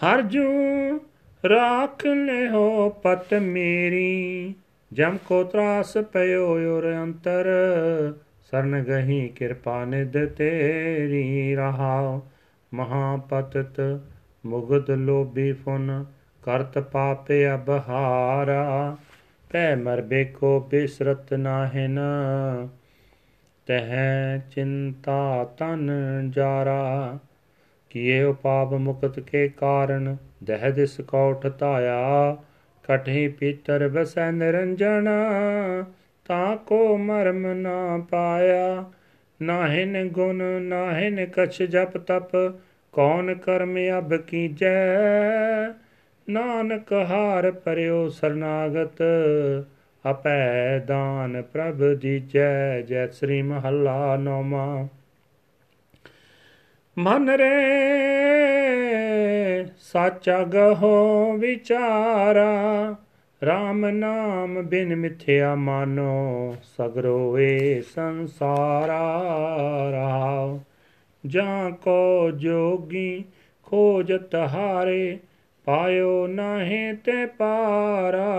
ਹਰ 0.00 0.22
ਜੂ 0.22 0.50
ਰਾਖ 1.48 2.06
ਲਿਓ 2.06 2.88
ਪਤ 2.90 3.34
ਮੇਰੀ 3.34 4.54
ਜਮ 4.92 5.18
ਕੋ 5.26 5.44
ਤਰਾਸ 5.44 5.96
ਪਇਓ 5.96 6.76
ਔਰ 6.76 6.94
ਅੰਤਰ, 6.94 7.44
ਸਰਨ 8.50 8.82
ਗਹੀ 8.82 9.28
ਕਿਰਪਾ 9.28 9.84
ਨਿਦ 9.84 10.26
ਤੇਰੀ 10.26 11.54
ਰਹਾਉ। 11.54 12.20
ਮਹਾਪਤਤ 12.74 14.00
ਮੁਗਦ 14.46 14.90
ਲੋਭੀ 14.90 15.52
ਫੁਨ, 15.52 16.04
ਕਰਤ 16.42 16.78
ਪਾਪੇ 16.78 17.54
ਅਬਹਾਰਾ। 17.54 18.96
ਪੈ 19.52 19.76
ਮਰਬੇ 19.76 20.24
ਕੋ 20.24 20.68
ਬਿਸਰਤ 20.70 21.34
ਨਾਹਿਨ, 21.34 22.00
ਤਹ 23.66 23.94
ਚਿੰਤਾ 24.50 25.44
ਤਨ 25.44 25.90
ਜਾਰਾ। 26.30 27.18
ਕੀਏ 27.90 28.22
ਉਪਾਪ 28.22 28.72
ਮੁਕਤ 28.72 29.20
ਕੇ 29.20 29.48
ਕਾਰਨ, 29.48 30.16
ਦਹ 30.44 30.70
ਦਿਸ 30.70 31.00
ਕੌਠ 31.00 31.46
ਧਾਇਆ। 31.58 32.36
ਕਠੀ 32.92 33.28
ਪੀਤਰ 33.28 33.88
ਬਸੈ 33.88 34.30
ਨਿਰੰਜਨ, 34.30 35.08
ਤਾਂ 36.24 36.56
ਕੋ 36.56 36.96
ਮਰਮ 36.96 37.52
ਨਾ 37.52 38.06
ਪਾਇਆ। 38.10 38.90
ਨਾਹਿਨ 39.42 40.08
ਗੁਣ, 40.08 40.42
ਨਾਹਿਨ 40.62 41.26
ਕਛ 41.26 41.62
ਜਪ 41.62 41.98
ਤਪ, 41.98 42.36
ਕੌਣ 42.92 43.34
ਕਰਮ 43.34 43.78
ਅਬ 43.98 44.16
ਕੀਜੈ? 44.16 44.86
ਨਾਨਕ 46.30 46.92
ਹਾਰ 46.92 47.50
ਪਰਿਓ 47.50 48.08
ਸਰਨਾਗਤ 48.08 49.02
ਅਪੈ 50.10 50.78
ਦਾਨ 50.78 51.42
ਪ੍ਰਭ 51.42 51.94
ਦੀਜੈ, 51.94 52.80
ਜੈ 52.80 53.06
ਸ੍ਰੀ 53.06 53.42
ਮਹੱਲਾ 53.42 54.16
ਨੌਮਾ 54.16 54.88
ਮਨ 56.98 57.28
ਰੇ 57.28 57.52
ਸਾਚਾ 59.78 60.42
ਗਹੋ 60.42 61.32
ਵਿਚਾਰਾ 61.32 62.90
RAM 63.44 63.90
ਨਾਮ 63.90 64.62
ਬਿਨ 64.62 64.96
ਮਿਥਿਆ 64.96 65.54
ਮਾਨੋ 65.54 66.54
ਸਗਰੋ 66.62 67.38
ਏ 67.38 67.80
ਸੰਸਾਰਾ 67.80 69.22
ਰਾਵ। 69.92 70.60
ਜਾਂ 71.26 71.70
ਕੋ 71.70 72.30
ਜੋਗੀ 72.30 73.24
ਖੋਜਤ 73.62 74.34
ਹਾਰੇ 74.34 75.18
ਪਾਇਓ 75.64 76.26
ਨਾਹੇ 76.26 76.92
ਤੇ 76.92 77.26
ਪਾਰਾ। 77.26 78.30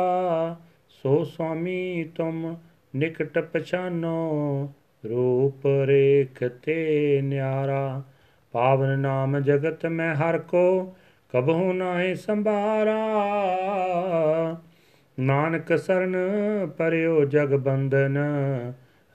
ਸੋ 0.90 1.24
ਸੁਆਮੀ 1.24 2.10
ਤੁਮ 2.16 2.58
ਨਿਕਟ 2.96 3.40
ਪਛਾਨੋ, 3.40 4.70
ਰੂਪ 5.10 5.68
ਰੇਖ 5.86 6.44
ਤੇ 6.44 7.22
ਨਿਆਰਾ। 7.24 8.04
ਪਾਵਨ 8.54 9.00
ਨਾਮ 9.00 9.40
ਜਗਤ 9.40 9.86
ਮੈਂ 9.86 10.16
ਹਰ 10.16 10.38
ਕੋ, 10.38 10.96
ਕਬਹੂ 11.34 11.74
ਨਾਹੀ 11.74 12.16
ਸੰਭਾਰਾ। 12.16 12.98
ਨਾਨਕ 15.20 15.78
ਸਰਨ 15.78 16.16
ਪਰਿਓ 16.78 17.26
ਜਗ 17.26 17.56
ਬੰਦਨ 17.56 18.18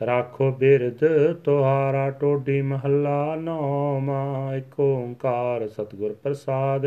ਰਾਖੋ 0.06 0.50
ਬਿਰਦ 0.52 1.32
ਤੁਹਾਰਾ, 1.32 2.10
ਟੋਡੀ 2.10 2.62
ਮਹੱਲਾ 2.62 3.34
ਨੌਮਾ 3.34 4.54
ਏਕ 4.54 4.80
ਓੰਕਾਰ 4.80 5.68
ਸਤਿਗੁਰ 5.68 6.12
ਪ੍ਰਸਾਦ। 6.22 6.82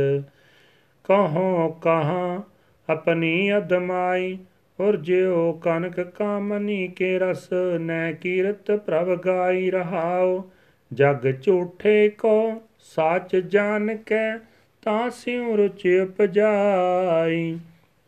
ਕਹੋ 1.03 1.69
ਕਹਾ 1.69 2.41
ਆਪਣੀ 2.89 3.57
ਅਦਮਾਈ 3.57 4.37
ਔਰ 4.79 4.97
ਜਿਉ 4.97 5.53
ਕਨਕ 5.53 5.99
ਕਾਮਨੀ 6.01 6.87
ਕੇ 6.87 7.19
ਰਸ, 7.19 7.49
ਨੈ 7.79 8.11
ਕੀਰਤ 8.11 8.71
ਪ੍ਰਭ 8.71 9.21
ਗਾਈ 9.21 9.71
ਰਹਾਓ 9.71 10.51
ਜਗ 10.93 11.41
ਝੂਠੇ 11.41 12.09
ਕੋ 12.09 12.61
ਸਾਚ 12.79 13.35
ਜਾਣ 13.35 13.95
ਕੇ 13.95 14.39
ਤਾਂ 14.81 15.09
ਸਿਉ 15.09 15.57
ਰੁਚ 15.57 15.87
ਉਪਜਾਈ। 15.87 17.59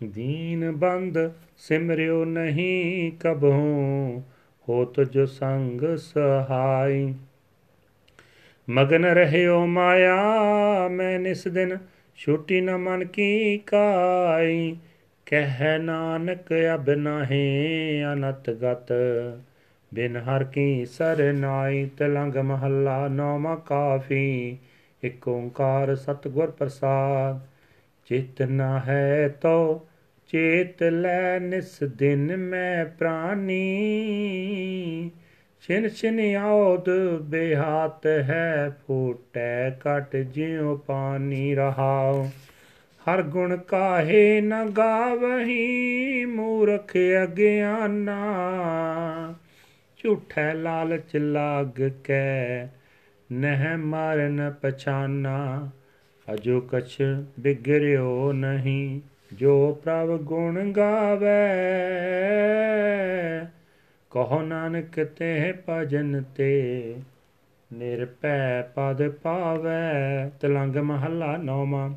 ਦੀਨ 0.04 0.72
ਬੰਦ 0.72 1.32
ਸਿਮਰਿਓ 1.58 2.26
ਨਹੀਂ 2.26 3.12
ਕਬਹੂ 3.12 4.24
ਹੋਤ 4.70 5.02
ਜੋ 5.02 5.26
ਸੰਗ 5.26 5.98
ਸਹਾਈ। 5.98 7.14
ਮਗਨ 8.70 9.06
ਰਹਿਓ 9.06 9.66
ਮਾਇਆ, 9.66 10.18
ਮੈਂ 10.92 11.20
ਨਿਸ 11.20 11.48
ਦਿਨ 11.48 11.78
ਛੁੱਟੀ 12.16 12.62
ਨ 12.62 12.78
ਮਨ 12.78 13.06
ਕੀ 13.06 13.58
ਕਾਈ। 13.58 14.78
ਕਹਿ 15.26 15.80
ਨਾਨਕ 15.80 16.54
ਅਬ 16.74 16.90
ਨਾਹੀ 16.90 18.04
ਅਨਤ 18.14 18.50
ਗਤ 18.50 18.94
ਬਿਨ 19.94 20.18
ਹਰ 20.18 20.44
ਕੀ 20.44 20.86
ਸਰਨਾਈ 20.86 21.90
ਤਲੰਗ 21.98 22.36
ਮਹੱਲਾ 22.36 23.08
ਨੌਮਾ 23.08 23.56
ਕਾਫੀ, 23.56 24.58
ਇਕ 25.04 25.28
ਓੰਕਾਰ 25.28 25.96
ਸਤਿਗੁਰ 25.96 26.52
ਪ੍ਰਸਾਦ। 26.52 27.40
ਚਿਤ 28.06 28.42
ਨ 28.42 28.82
ਹੈ 28.88 29.28
ਤੋ 29.42 29.88
ਚੇਤ 30.28 30.84
ਲੈ 30.84 31.40
ਨਿਸ 31.40 31.84
ਦਿਨ 31.84 32.38
ਮੈਂ 32.38 32.86
ਪ੍ਰਾਨੀ। 32.86 33.62
ਛਿਨ 35.62 35.90
ਛਿਨ 35.90 36.36
ਆਉਦ 36.36 36.90
ਬੇਹਾਤ 37.22 38.08
ਹੈ 38.08 38.78
ਫੂਟੈ 38.88 39.70
ਕਟ 39.70 40.16
ਜਿਉ 40.16 40.78
ਪਾਣੀ 40.78 41.56
ਰਹਾਉ। 41.56 42.30
ਹਰ 43.10 43.22
ਗੁਣ 43.22 43.58
ਕਾਹੇ 43.58 44.42
ਨ 44.42 44.66
ਗਾਵਹੀ 44.66 46.26
ਮੂਰਖ 46.26 46.94
ਅਗਿਆਨਾ। 47.24 48.20
ਝੂਠੈ 50.04 50.54
ਲਾਲਚ 50.54 51.16
ਲਾਗ 51.16 51.90
ਕੈ, 52.04 52.66
ਨਹਿ 53.32 53.78
ਮਾਰਨ 53.78 54.54
ਪਛਾਨਾ, 54.62 55.70
ਅਜੋ 56.34 56.62
ਕਛ 56.62 57.02
ਬਿਗਰਿਓ 57.40 58.32
ਨਹੀਂ, 58.32 59.02
ਜੋ 59.34 59.82
ਪ੍ਰਭ 59.84 60.20
ਗੁਣ 60.22 60.72
ਗਾਵੇ। 60.72 61.28
ਕਹੋ 64.12 64.42
ਨਾਨਕ 64.42 65.04
ਤੇ 65.04 65.54
ਭਜਨ 65.70 66.24
ਤੇ, 66.36 66.96
ਨਿਰਭੈ 67.74 68.62
ਪਦ 68.62 69.10
ਪਾਵੇ। 69.10 70.30
ਤਲੰਗ 70.42 70.76
ਮਹੱਲਾ 70.76 71.38
ਨੌਵਾਂ। 71.38 71.94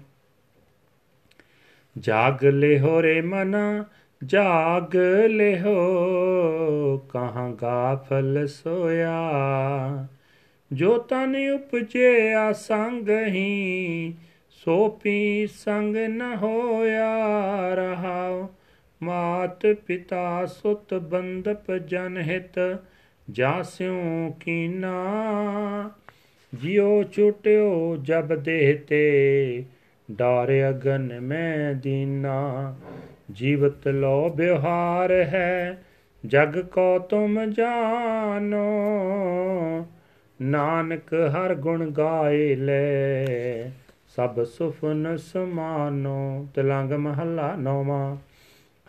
ਜਾਗ 1.98 2.44
ਲਿਹੋ 2.44 3.02
ਰੇ 3.02 3.20
ਮਨਾ 3.20 3.84
ਜਾਗ 4.24 4.96
ਲਿਹੋ, 5.26 5.76
ਕਹਾਂ 6.96 7.50
ਗਾਫਲ 7.50 8.46
ਸੋਇਆ। 8.46 9.18
ਜੋ 10.72 10.98
ਤਨ 10.98 11.36
ਉਪਜਿਆ 11.54 12.52
ਸੰਗ 12.52 13.08
ਹੀ, 13.08 14.14
ਸੋ 14.50 14.88
ਪੀ 14.88 15.46
ਸੰਗ 15.46 15.96
ਨ 15.96 16.36
ਹੋਇਆ। 16.42 17.16
ਰਹਾਉ 17.74 18.48
ਮਾਤ 19.02 19.66
ਪਿਤਾ 19.66 20.46
ਸੁਤ 20.46 20.94
ਬੰਦਪ 20.94 21.72
ਜਨ 21.72 22.16
ਹਿਤ 22.20 22.78
ਜਾਸਿਉ 23.30 24.30
ਕੀਨਾ। 24.40 25.04
ਜਿਉ 26.54 27.02
ਛੁਟਿਓ 27.02 27.96
ਜਬ 27.96 28.34
ਦੇਹ 28.34 28.78
ਤੇ 28.88 29.64
ਡਾਰ 30.10 30.48
ਅਗਨ 30.68 31.20
ਮੈਂ 31.20 31.74
ਦੀਨਾ। 31.74 32.76
ਜੀਵਤ 33.32 33.88
ਲੋ 33.88 34.28
ਬਿਹਾਰ 34.28 35.12
ਹੈ, 35.12 35.82
ਜਗ 36.26 36.58
ਕੋ 36.58 36.98
ਤੁਮ 36.98 37.44
ਜਾਨੋ। 37.44 38.66
ਨਾਨਕ 40.42 41.14
ਹਰ 41.14 41.54
ਗੁਣ 41.54 41.90
ਗਾਏ 41.90 42.54
ਲੈ, 42.54 43.70
ਸਭ 44.16 44.44
ਸੁਫਨ 44.44 45.16
ਸਮਾਨੋ। 45.16 46.48
ਤਲੰਗ 46.54 46.92
ਮਹੱਲਾ 46.92 47.56
ਨੌਵਾਂ, 47.56 48.16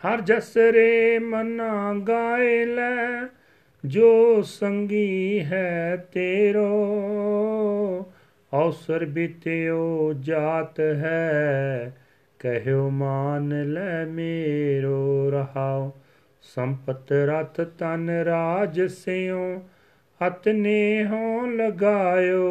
ਹਰ 0.04 0.20
ਜਸ 0.20 0.56
ਰੇ 0.56 1.18
ਮਨਾ 1.18 1.94
ਗਾਏ 2.08 2.64
ਲੈ, 2.64 3.26
ਜੋ 3.84 4.42
ਸੰਗੀ 4.42 5.40
ਹੈ 5.40 6.08
ਤੇਰੋ। 6.12 6.72
ਅਵਸਰ 8.52 9.04
ਬਿਤਿਓ 9.04 10.12
ਜਾਤ 10.12 10.80
ਹੈ 10.80 11.96
ਕਹਿਓ, 12.38 12.90
ਮਾਨ 12.90 13.72
ਲੈ 13.72 14.04
ਮੇਰੋ 14.04 15.30
ਰਹਾਉ 15.30 15.90
ਸੰਪਤ 16.42 17.12
ਰਤ 17.12 17.60
ਤਨ 17.60 18.10
ਰਾਜ 18.10 18.82
ਸਿਓ 18.82 19.62
ਅਤਨੇ 20.26 21.06
ਹੋ 21.06 21.46
ਲਗਾਇਓ। 21.46 22.48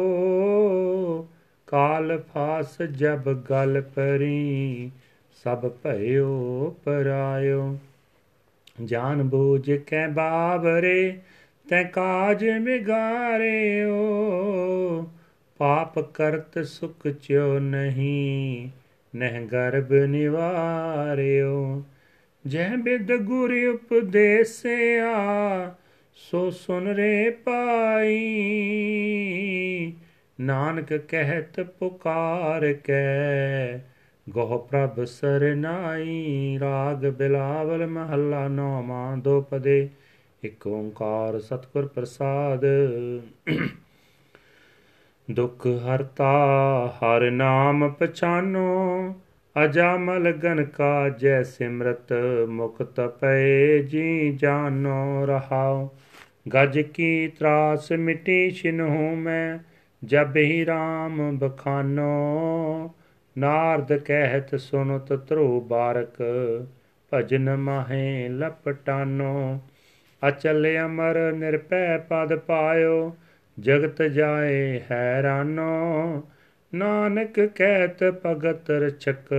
ਕਾਲ 1.66 2.22
ਫਾਸ 2.34 2.82
ਜਬ 2.82 3.32
ਗਲ 3.32 3.82
ਪਰੀ, 3.94 4.90
ਸਭ 5.44 5.68
ਭਇਓ 5.68 6.76
ਪਰਾਇਓ। 6.84 7.78
ਜਾਨ 8.84 9.22
ਬੂਝ 9.22 9.72
ਕੇ 9.72 10.06
ਬਾਬਰੇ 10.06 11.18
ਤੈ 11.68 11.82
ਕਾਜ 11.82 12.44
ਮਿਗਾਰਿਓ 12.44 13.96
ਪਾਪ 15.58 15.98
ਕਰਤ 15.98 16.58
ਸੁਖ 16.58 17.08
ਚਿਓ 17.08 17.58
ਨਹੀਂ 17.58 18.68
ਨਹਿ 19.18 19.44
ਗਰਭ 19.44 19.92
ਨਿਵਾਰਿਓ, 19.92 21.82
ਜਹ 22.46 22.76
ਬਿਦ 22.76 23.16
ਗੁਰ 23.16 23.54
ਉਪਦੇਸਿਆ, 23.68 25.12
ਸੋ 26.14 26.50
ਸੁਨ 26.50 26.88
ਰੇ 26.88 27.30
ਪਾਈ। 27.30 28.16
ਨਾਨਕ 30.40 30.94
ਕਹਿਤ 30.94 31.60
ਪੁਕਾਰ 31.60 32.72
ਕੇ, 32.72 33.78
ਗੋਹ 34.28 34.68
ਪ੍ਰਭ 34.70 35.04
ਸਰਨਾਈ 35.04 36.58
ਰਾਗ 36.60 37.06
ਬਿਲਾਵਲ 37.06 37.86
ਮਹੱਲਾ 37.86 38.48
ਨੌਵਾਂ 38.48 39.16
ਦੋ 39.16 39.40
ਪਦੇ, 39.40 39.88
ਇਕ 40.44 40.66
ਓੰਕਾਰ 40.66 41.38
ਸਤਿਗੁਰ 41.38 41.86
ਪ੍ਰਸਾਦ। 41.86 42.64
ਦੁਖ 45.30 45.66
ਹਰਤਾ 45.66 46.32
ਹਰ 46.96 47.30
ਨਾਮ 47.30 47.88
ਪਛਾਨੋ। 47.88 49.14
ਅਜਾਮਲ 49.64 50.32
ਗਨ 50.32 50.64
ਕਾ 50.64 51.08
ਜੈ 51.08 51.42
ਸਿਮਰਤ, 51.42 52.12
ਮੁਕਤ 52.48 53.00
ਪਏ 53.00 53.82
ਜੀ 53.82 54.32
ਜਾਨੋ 54.32 55.26
ਰਹਾਉ। 55.26 55.88
ਗਜ 56.54 56.80
ਕੀ 56.80 57.28
ਤਰਾਸ 57.28 57.92
ਮਿਟੀ 57.92 58.50
ਛਿਨਹੂ 58.50 59.14
ਮੈਂ, 59.14 59.58
ਜਬ 60.04 60.36
ਹੀ 60.36 60.64
RAM 60.64 61.38
ਬਖਾਨੋ। 61.38 62.94
ਨਾਰਦ 63.38 63.96
ਕਹਿਤ 63.96 64.60
ਸੁਨਤ 64.60 65.28
ਧਰੋ 65.28 65.60
ਬਾਰਕ, 65.60 66.22
ਭਜਨ 67.14 67.56
ਮਾਹੇ 67.56 68.28
ਲਪਟਾਨੋ। 68.28 69.60
ਅਚਲ 70.28 70.66
ਅਮਰ 70.86 71.32
ਨਿਰਪੈ 71.32 71.98
ਪਦ 71.98 72.36
ਪਾਇਓ 72.36 73.16
ਜਗਤ 73.60 74.02
ਜਾਏ 74.02 74.80
ਹੈਰਾਨੋ 74.90 76.28
ਨਾਨਕ 76.74 77.40
ਕਹਿਤ 77.40 78.04
ਭਗਤ 78.26 78.70
ਰਛਕ 78.70 79.32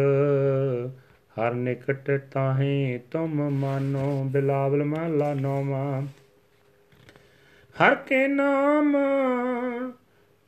ਹਰ 1.39 1.53
ਨਿਕਟ 1.53 2.21
ਤਾਹੇ 2.31 2.99
ਤੁਮ 3.11 3.49
ਮਾਨੋ, 3.49 4.23
ਬਿਲਾਵਲ 4.31 4.83
ਮਹਲਾ 4.83 5.33
ਨੋਵਾ। 5.33 6.01
ਹਰ 7.83 7.95
ਕੇ 7.95 8.27
ਨਾਮ 8.27 8.97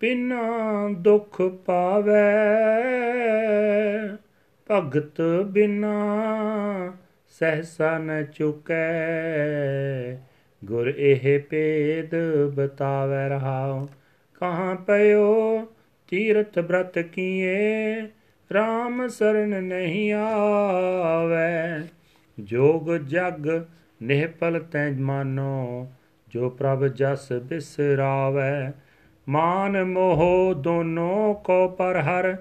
ਬਿਨਾ 0.01 0.41
ਦੁਖ 0.91 1.41
ਪਾਵੇ। 1.41 2.13
ਭਗਤ 4.71 5.21
ਬਿਨਾ 5.45 5.95
ਸਹਸਾ 7.29 7.97
ਨ 7.97 8.23
ਚੁਕੈ। 8.23 8.81
ਗੁਰ 10.65 10.93
ਇਹ 10.97 11.39
ਪੇਦ 11.39 12.15
ਬਤਾਵੇ 12.55 13.29
ਰਹਾਉ। 13.29 13.85
ਕਹਾਂ 14.33 14.75
ਪਇਓ 14.75 15.61
ਤੀਰਥ 16.09 16.59
ਬ੍ਰਤ 16.59 16.99
ਕੀਏ 16.99 18.01
RAM 18.51 19.09
ਸਰਨ 19.09 19.63
ਨਹੀਂ 19.63 20.13
ਆਵੇ। 20.13 21.87
ਜੋਗ 22.39 22.97
ਜਗ 22.97 23.61
ਨਿਹਪਲ 24.03 24.59
ਤੈ 24.59 24.91
ਮਾਨੋ, 24.91 25.87
ਜੋ 26.27 26.49
ਪ੍ਰਭ 26.49 26.85
ਜਸ 26.85 27.33
ਬਿਸਰਾਵੇ। 27.33 28.71
ਮਾਨ 29.29 29.83
ਮੋਹ 29.83 30.53
ਦੋਨੋਂ 30.53 31.33
ਕੋ 31.33 31.67
ਪਰ 31.67 31.99
ਹਰ, 31.99 32.37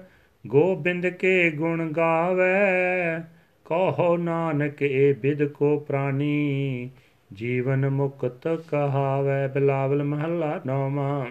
ਗੋਬਿੰਦ 0.47 1.07
ਕੇ 1.07 1.51
ਗੁਣ 1.51 1.91
ਗਾਵੇ। 1.91 3.23
ਕਹੋ 3.65 4.17
ਨਾਨਕ 4.17 4.81
ਏ 4.81 5.13
ਬਿਦ 5.13 5.47
ਕੋ 5.47 5.79
ਪ੍ਰਾਨੀ 5.79 6.89
ਜੀਵਨ 7.33 7.89
ਮੁਕਤ 7.89 8.47
ਕਹਾਵੇ, 8.47 9.47
ਬਿਲਾਵਲ 9.47 10.03
ਮਹੱਲਾ 10.03 10.61
ਨੌਵਾਂ। 10.65 11.25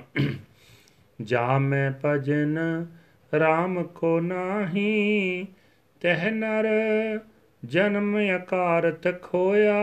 ਜਾ 1.22 1.58
ਮੈਂ 1.58 1.92
ਭਜਨ 2.04 2.58
RAM 3.36 3.84
ਕੋ 3.84 4.20
ਨਾਹੀ, 4.20 5.46
ਤਹ 6.00 6.30
ਨਰ, 6.30 6.66
ਜਨਮ 7.64 8.18
ਅਕਾਰਤ 8.36 9.22
ਖੋਇਆ 9.22 9.80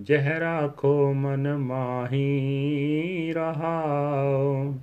ਜਹ 0.00 0.38
ਰਾਖੋ 0.38 1.12
ਮਨ 1.12 1.56
ਮਾਹੀ 1.56 3.32
ਰਹਾਉ। 3.32 4.74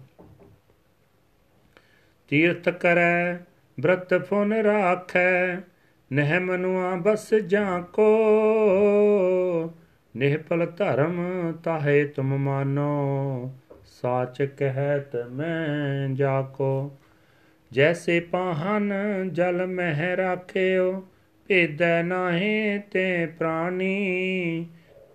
ਤੀਰਥ 2.27 2.69
ਕਰੈ, 2.69 3.37
ਬ੍ਰਤ 3.79 4.29
ਫੁਨ 4.29 4.53
ਰਾਖੈ, 4.53 5.55
ਨਹਿ 6.13 6.39
ਮਨੁਆ 6.39 6.95
ਬਸ 6.95 7.33
ਜਾਂ 7.33 7.81
ਕੋ। 7.81 8.07
ਨਿਹਪਲ 10.17 10.65
ਧਰਮ 10.65 11.17
ਤਾਹੇ 11.63 12.05
ਤੁਮ 12.05 12.37
ਮਾਨੋ, 12.37 13.51
ਸਾਚ 13.85 14.43
ਕਹਿਤ 14.43 15.15
ਮੈਂ 15.15 16.09
ਜਾ 16.09 16.41
ਕੋ 16.41 16.97
ਜੈਸੇ 17.73 18.19
ਪਾਹਨ 18.19 18.93
ਜਲ 19.31 19.67
ਮਹਿ 19.67 20.15
ਰਾਖਿਓ, 20.17 21.07
ਭੇਦੈ 21.47 22.03
ਨਾਹੀ 22.03 22.79
ਤੇ 22.91 23.25
ਪ੍ਰਾਨੀ। 23.25 24.65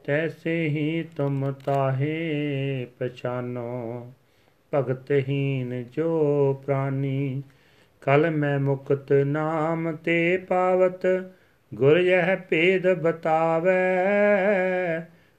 ਤੈਸੇ 0.04 0.68
ਹੀ 0.68 1.04
ਤੁਮ 1.16 1.52
ਤਾਹੇ 1.52 2.86
ਪਛਾਨੋ, 2.98 4.12
ਭਗਤਹੀਨ 4.74 5.84
ਜੋ 5.92 6.62
ਪ੍ਰਾਨੀ। 6.66 7.42
ਕਲ 8.00 8.30
ਮੈਂ 8.30 8.58
ਮੁਕਤ 8.60 9.12
ਨਾਮ 9.12 9.96
ਤੇ 9.96 10.36
ਪਾਵਤ 10.36 11.06
ਗੁਰ 11.74 11.98
ਯਹ 11.98 12.36
ਭੇਦ 12.50 12.94
ਬਤਾਵੇ 12.94 13.72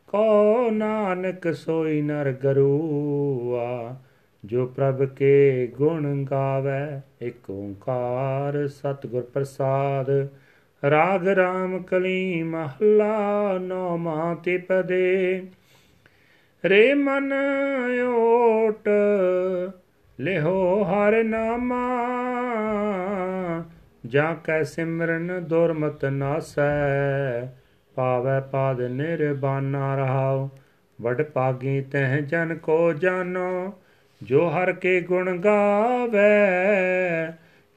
ਕੋ 0.07 0.69
ਨਾਨਕ 0.69 1.53
ਸੋਈ 1.53 2.01
ਨਰ 2.01 2.31
ਗਰੂਆ, 2.31 3.95
ਜੋ 4.45 4.65
ਪ੍ਰਭ 4.65 5.05
ਕੇ 5.05 5.67
ਗੁਣ 5.77 6.23
ਗਾਵੇ, 6.23 7.01
ਇਕ 7.27 7.49
ਓੰਕਾਰ 7.49 8.67
ਸਤਿਗੁਰ 8.67 9.21
ਪ੍ਰਸਾਦ। 9.21 10.27
ਰਾਗ 10.89 11.27
ਰਾਮ 11.27 11.83
ਕਲੀ 11.83 12.43
ਮਹਲਾ 12.43 13.57
ਨੌਮਾ 13.61 14.35
ਤੇ 14.43 14.57
ਪਦੇ 14.57 15.43
ਰੇ 16.65 16.93
ਮਨ 16.93 17.33
ਓਟ, 18.07 18.89
ਲਿਹੋ 20.19 20.83
ਹਰ 20.83 21.23
ਨਾਮਾ। 21.23 21.99
ਜਾਂ 24.05 24.35
ਕੈ 24.35 24.63
ਸਿਮਰਨ 24.63 25.43
ਦੁਰਮਤ 25.47 26.05
ਨਾਸੈ, 26.05 27.45
ਪਾਵੈ 27.95 28.39
ਪਾਦ 28.39 28.81
ਨਿਰਬਾਨਾ 28.81 29.95
ਰਹਾਉ। 29.95 30.49
ਵਡ 31.01 31.21
ਪਾਗੀ 31.21 31.81
ਤਹ 31.81 32.17
ਜਨ 32.21 32.55
ਕੋ 32.55 32.93
ਜਾਨੋ, 32.93 33.73
ਜੋ 34.23 34.49
ਹਰ 34.49 34.73
ਕੇ 34.73 35.01
ਗੁਣ 35.01 35.37
ਗਾਵੇ। 35.37 36.21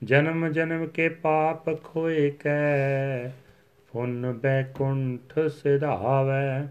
ਜਨਮ 0.05 0.49
ਜਨਮ 0.49 0.87
ਕੇ 0.87 1.09
ਪਾਪ 1.09 1.85
ਖੋਏ 1.85 2.31
ਕੈ, 2.31 3.29
ਪੁੰਨ 3.93 4.33
ਬੈਕੁੰਠ 4.33 5.39
ਸਿਧਾਵੇ। 5.39 6.69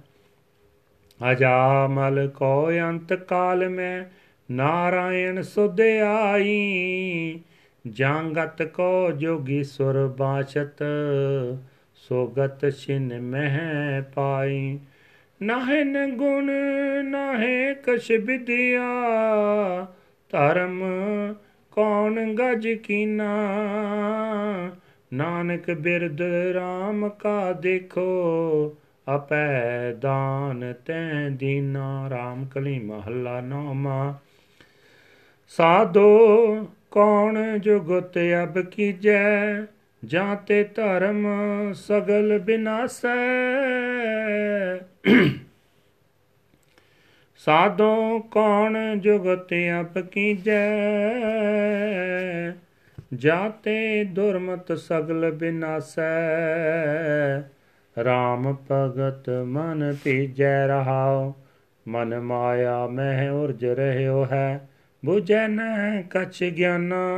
ਅਜਾਮਲ 1.31 2.27
ਕੋ 2.27 2.71
ਅੰਤ 2.71 3.13
ਕਾਲ 3.13 3.69
ਮੈਂ, 3.69 4.05
ਨਾਰਾਇਣ 4.51 5.41
ਸੁਧ 5.41 5.81
ਆਈ 6.07 7.39
ਜਾਂਗਤ 7.87 8.63
ਕੋ 8.63 9.11
ਜੋਗੀ 9.11 9.63
ਸੁਰ 9.63 10.07
ਬਾਸ਼ਤ 10.17 10.83
ਸੋਗਤ 11.95 12.69
ਛਿਨ 12.69 13.21
ਮਹਿ 13.21 14.01
ਪਾਈ। 14.15 14.79
ਨਾਹਿ 15.41 15.83
ਗੁਣ 16.11 16.51
ਨਾਹਿ 17.05 17.75
ਕਛ 17.75 18.11
ਵਿਦਿਆ, 18.11 18.81
ਧਰਮ 20.29 20.83
ਕੌਣ 21.71 22.33
ਗਜ 22.33 22.67
ਕੀਨਾ। 22.67 23.31
ਨਾਨਕ 25.13 25.71
ਬਿਰਦ 25.71 26.21
RAM 26.21 27.09
ਕਾ 27.19 27.51
ਦੇਖੋ 27.53 28.77
ਅਪੈ 29.15 29.93
ਦਾਨ 29.93 30.73
ਤੈ 30.85 31.29
ਦੀਨਾ। 31.29 32.09
RAM 32.09 32.45
ਕਲੀ 32.53 32.79
ਮਹੱਲਾ 32.79 33.41
ਨੌਮਾ 33.41 34.19
ਸਾਧੋ 35.47 36.07
ਕੌਣ 36.95 37.57
ਜੁਗਤ 37.57 38.17
ਅਬ 38.43 38.61
ਕੀਜੈ? 38.61 39.61
ਜਾਂ 40.05 40.35
ਤੇ 40.35 40.63
ਧਰਮ 40.63 41.27
ਸਗਲ 41.73 42.39
ਬਿਨਾਸੈ। 42.39 43.15
ਸਾਧੋ 47.37 48.19
ਕੌਣ 48.19 48.77
ਜੁਗਤ 48.97 49.53
ਅਬ 49.79 50.01
ਕੀਜੈ? 50.01 50.69
ਜਾਤੇ 53.15 54.03
ਦੁਰਮਤ 54.03 54.71
ਸਗਲ 54.71 55.31
ਬਿਨਾਸੈ। 55.31 56.29
RAM 58.01 58.55
ਭਗਤ 58.71 59.29
ਮਨ 59.29 59.95
ਭੀਜੈ 60.03 60.67
ਰਹਾਉ। 60.67 61.33
ਮਨ 61.87 62.19
ਮਾਇਆ 62.19 62.87
ਮਹਿ 62.87 63.29
ਉਰਜ 63.29 63.65
ਰਹਿਓ 63.65 64.25
ਹੈ। 64.25 64.69
ਬੁਝੈ 65.05 65.47
ਨ 65.47 65.59
ਕਛ 66.09 66.43
ਗਿਆਨਾ, 66.43 67.17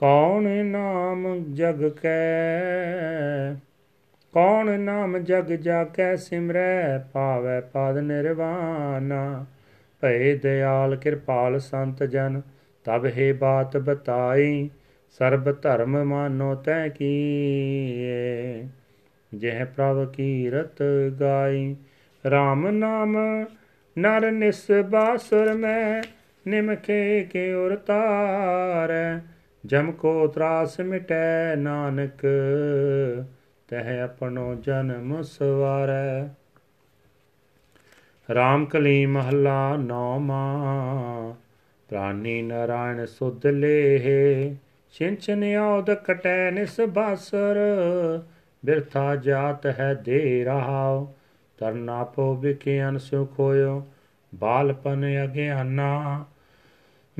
ਕੌਣ 0.00 0.66
ਨਾਮ 0.66 1.44
ਜਗ 1.52 1.88
ਕੈ? 1.88 3.54
ਕੌਣ 4.32 4.80
ਨਾਮ 4.80 5.18
ਜਗ 5.18 5.44
ਜਾ 5.44 5.84
ਕੈ 5.84 6.16
ਸਿਮਰੈ 6.16 6.98
ਪਾਵੈ 6.98 7.60
ਪਦ 7.60 7.98
ਨਿਰਵਾਨਾ। 7.98 9.44
ਭਏ 10.00 10.38
ਦਿਆਲ 10.38 10.96
ਕਿਰਪਾਲ 10.96 11.58
ਸੰਤ 11.58 12.02
ਜਨ, 12.02 12.42
ਤਬ 12.84 13.06
ਹੈ 13.06 13.34
ਬਾਤ 13.34 13.76
ਬਤਾਈ, 13.76 14.70
ਸਰਬ 15.10 15.62
ਧਰਮ 15.62 16.04
ਮਾਨੋ 16.04 16.54
ਤੈ 16.54 16.88
ਕੀਏ। 16.88 18.68
ਜਹ 19.34 19.64
ਪ੍ਰਭ 19.64 20.12
ਕੀਰਤ 20.12 20.82
ਗਾਈ 21.20 21.76
RAM 22.26 22.70
ਨਾਮ 22.70 23.16
ਨਰ 23.98 24.30
ਨਿਸ 24.30 24.66
ਬਾਸੁਰ 24.70 25.54
ਮੈਂ 25.54 26.02
ਨਿਮਖੇ 26.46 27.24
ਕੇ 27.24 27.54
ਉਰ 27.54 27.76
ਤਾਰੈ, 27.76 29.20
ਜਮ 29.66 29.92
ਕੋ 29.92 30.26
ਤਰਾਸ 30.26 30.80
ਮਿਟੈ 30.80 31.56
ਨਾਨਕ, 31.56 32.26
ਤਹ 33.68 34.02
ਆਪਣੋ 34.02 34.54
ਜਨਮ 34.54 35.22
ਸਵਾਰੈ। 35.22 36.24
RAM 38.32 38.66
ਕਲੀ 38.66 39.06
ਮਹੱਲਾ 39.06 39.76
ਨੌਮਾ 39.76 40.64
ਪ੍ਰਾਨੀ 41.88 42.42
ਨਾਰਾਇਣ 42.42 43.06
ਸੁਧ 43.06 43.46
ਲੇਹ 43.46 44.54
ਛਿੰਚਨ 44.92 45.54
ਆਉਦ 45.54 45.90
ਕਟੈ 45.90 46.50
ਨਿਸ 46.50 46.80
ਬਾਸਰ, 46.80 47.56
ਬਿਰਥਾ 48.64 49.16
ਜਾਤ 49.16 49.66
ਹੈ 49.66 49.94
ਦੇ 49.94 50.44
ਰਹਾਉ 50.44 51.06
ਤਰਨਾ 51.58 52.04
ਪੋ 52.04 52.34
ਵਿਕਿਆਨ 52.34 52.98
ਸੁ 52.98 53.26
ਖੋਇਓ 53.26 53.86
ਬਾਲਪਨ 54.34 55.24
ਅਗਿਆਨਾ। 55.24 56.24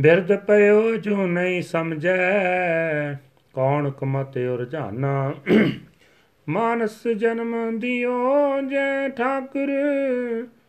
ਬਿਰਧ 0.00 0.36
ਪਇਓ 0.36 0.94
ਜੋ 0.96 1.26
ਨਹੀਂ 1.26 1.62
ਸਮਝੈ, 1.62 3.14
ਕੌਣ 3.52 3.90
ਕਮਤ 3.90 4.36
ਉਰਝਾਨਾ 4.36 5.34
ਮਾਨਸ 6.48 7.08
ਜਨਮ 7.08 7.78
ਦਿਓ 7.78 8.60
ਜੈ 8.60 9.08
ਠਾਕੁਰ 9.08 9.68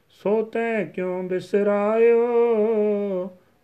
ਸੋ 0.09 0.41
ਤੈ 0.41 0.83
ਕਿਉ 0.83 1.21
ਬਿਸਰਾਇਓ? 1.21 2.25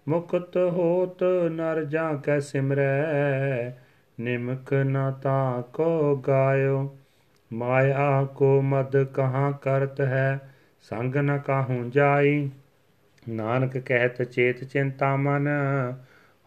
ਮੁਕਤ 0.07 0.57
ਹੋਤ 0.57 1.23
ਨਰ 1.51 1.83
ਜਾ 1.83 2.13
ਕੈ 2.13 2.39
ਸਿਮਰੈ, 2.39 3.71
ਨਿਮਕ 4.19 4.73
ਨਾ 4.73 5.11
ਤਾ 5.11 5.63
ਕੋ 5.73 6.15
ਗਾਇਓ। 6.15 6.97
ਮਾਇਆ 7.53 8.27
ਕੋ 8.35 8.61
ਮਦ 8.61 9.03
ਕਹਾਂ 9.03 9.51
ਕਰਤ 9.51 10.01
ਹੈ, 10.01 10.55
ਸੰਗ 10.81 11.15
ਨ 11.15 11.37
ਕਾਹੂ 11.37 11.89
ਜਾਈ? 11.89 12.49
ਨਾਨਕ 13.29 13.77
ਕਹਿਤ 13.77 14.23
ਚੇਤ 14.23 14.63
ਚਿੰਤਾ 14.63 15.15
ਮਨ, 15.15 15.47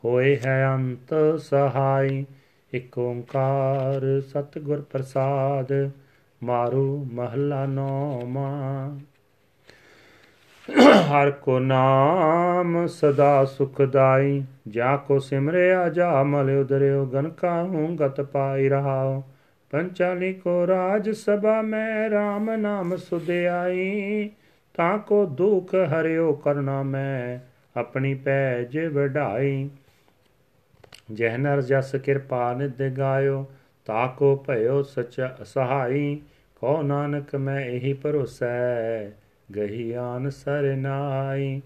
ਹੋਏ 0.05 0.39
ਹੈ 0.47 0.67
ਅੰਤ 0.75 1.41
ਸਹਾਈ। 1.41 2.27
ਇਕ 2.73 2.99
ਓੰਕਾਰ 2.99 4.21
ਸਤਿਗੁਰ 4.21 4.81
ਪ੍ਰਸਾਦ, 4.81 5.91
ਮਾਰੂ 6.43 7.09
ਮਹਲਾ 7.13 7.67
ਨੌਮਾ 7.67 8.99
ਹਰ 11.11 11.31
ਕੋ 11.31 11.59
ਨਾਮ 11.59 12.87
ਸਦਾ 12.87 13.45
ਸੁਖਦਾਈ 13.45 14.45
ਜਾ 14.69 14.97
ਕੋ 14.97 15.19
ਸਿਮਰਿਆ, 15.19 15.89
ਜਾ 15.89 16.23
ਮਲ 16.23 16.51
ਉਦਰਿਓ, 16.51 17.07
ਗਨ 17.07 17.29
ਕਾਹੂ 17.29 17.97
ਗਤ 17.97 18.21
ਪਾਈ 18.21 18.69
ਰਹਾਓ। 18.69 19.25
ਪੰਚਾਲੀ 19.71 20.33
ਕੋ 20.33 20.67
ਰਾਜ 20.67 21.11
ਸਭਾ 21.11 21.63
ਮੈਂ 21.63 22.11
RAM 22.11 22.57
ਨਾਮ 22.57 22.97
ਸੁਧਿਆਈ 22.97 24.31
ਤਾਂ 24.75 24.99
ਕੋ 24.99 25.25
ਦੁਖ 25.27 25.75
ਹਰਿਓ 25.75 26.33
ਕਰਨਾ 26.33 26.83
ਮੈਂ, 26.83 27.39
ਆਪਣੀ 27.77 28.15
ਪੈਜ 28.15 28.79
ਵਢਾਈ। 28.79 29.71
ਜਹ 31.13 31.39
ਨਰ 31.39 31.63
ਜਸ 31.63 31.95
ਕਿਰਪਾ 31.97 32.53
ਨਿਦ 32.55 32.83
ਗਾਇਓ, 32.99 33.47
ਤਾ 33.87 34.07
ਕੋ 34.07 34.45
ਭਇਓ 34.49 34.83
ਸਚ 34.83 35.21
ਸਹਾਈ 35.45 36.21
ਕੋ 36.55 36.83
ਨਾਨਕ 36.83 37.35
ਮੈਂ 37.37 37.61
ਇਹੀ 37.61 37.93
ਭਰੋਸੈ, 37.93 39.11
ਗਹੀ 39.57 39.93
ਆਨ 39.93 40.31
ਸਰਨਾਈ 40.31 41.61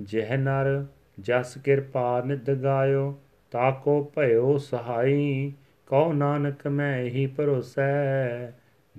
ਜਹ 0.00 0.36
ਨਰ 0.36 0.84
ਜਸ 1.20 1.58
ਕਿਰਪਾ 1.58 2.22
ਨਿਦ 2.26 2.50
ਗਾਇਓ, 2.62 3.14
ਤਾ 3.52 3.70
ਕੋ 3.70 4.12
ਭਇਓ 4.16 4.56
ਸਹਾਈ। 4.58 5.52
ਕਉ 5.86 6.12
ਨਾਨਕ 6.12 6.66
ਮੈਂ 6.66 6.96
ਇਹੀ 6.98 7.26
ਭਰੋਸੈ 7.26 8.52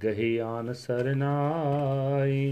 ਗਹੀ 0.04 0.38
ਆਨ 0.38 0.74
ਸਰਨਾਈ। 0.74 2.52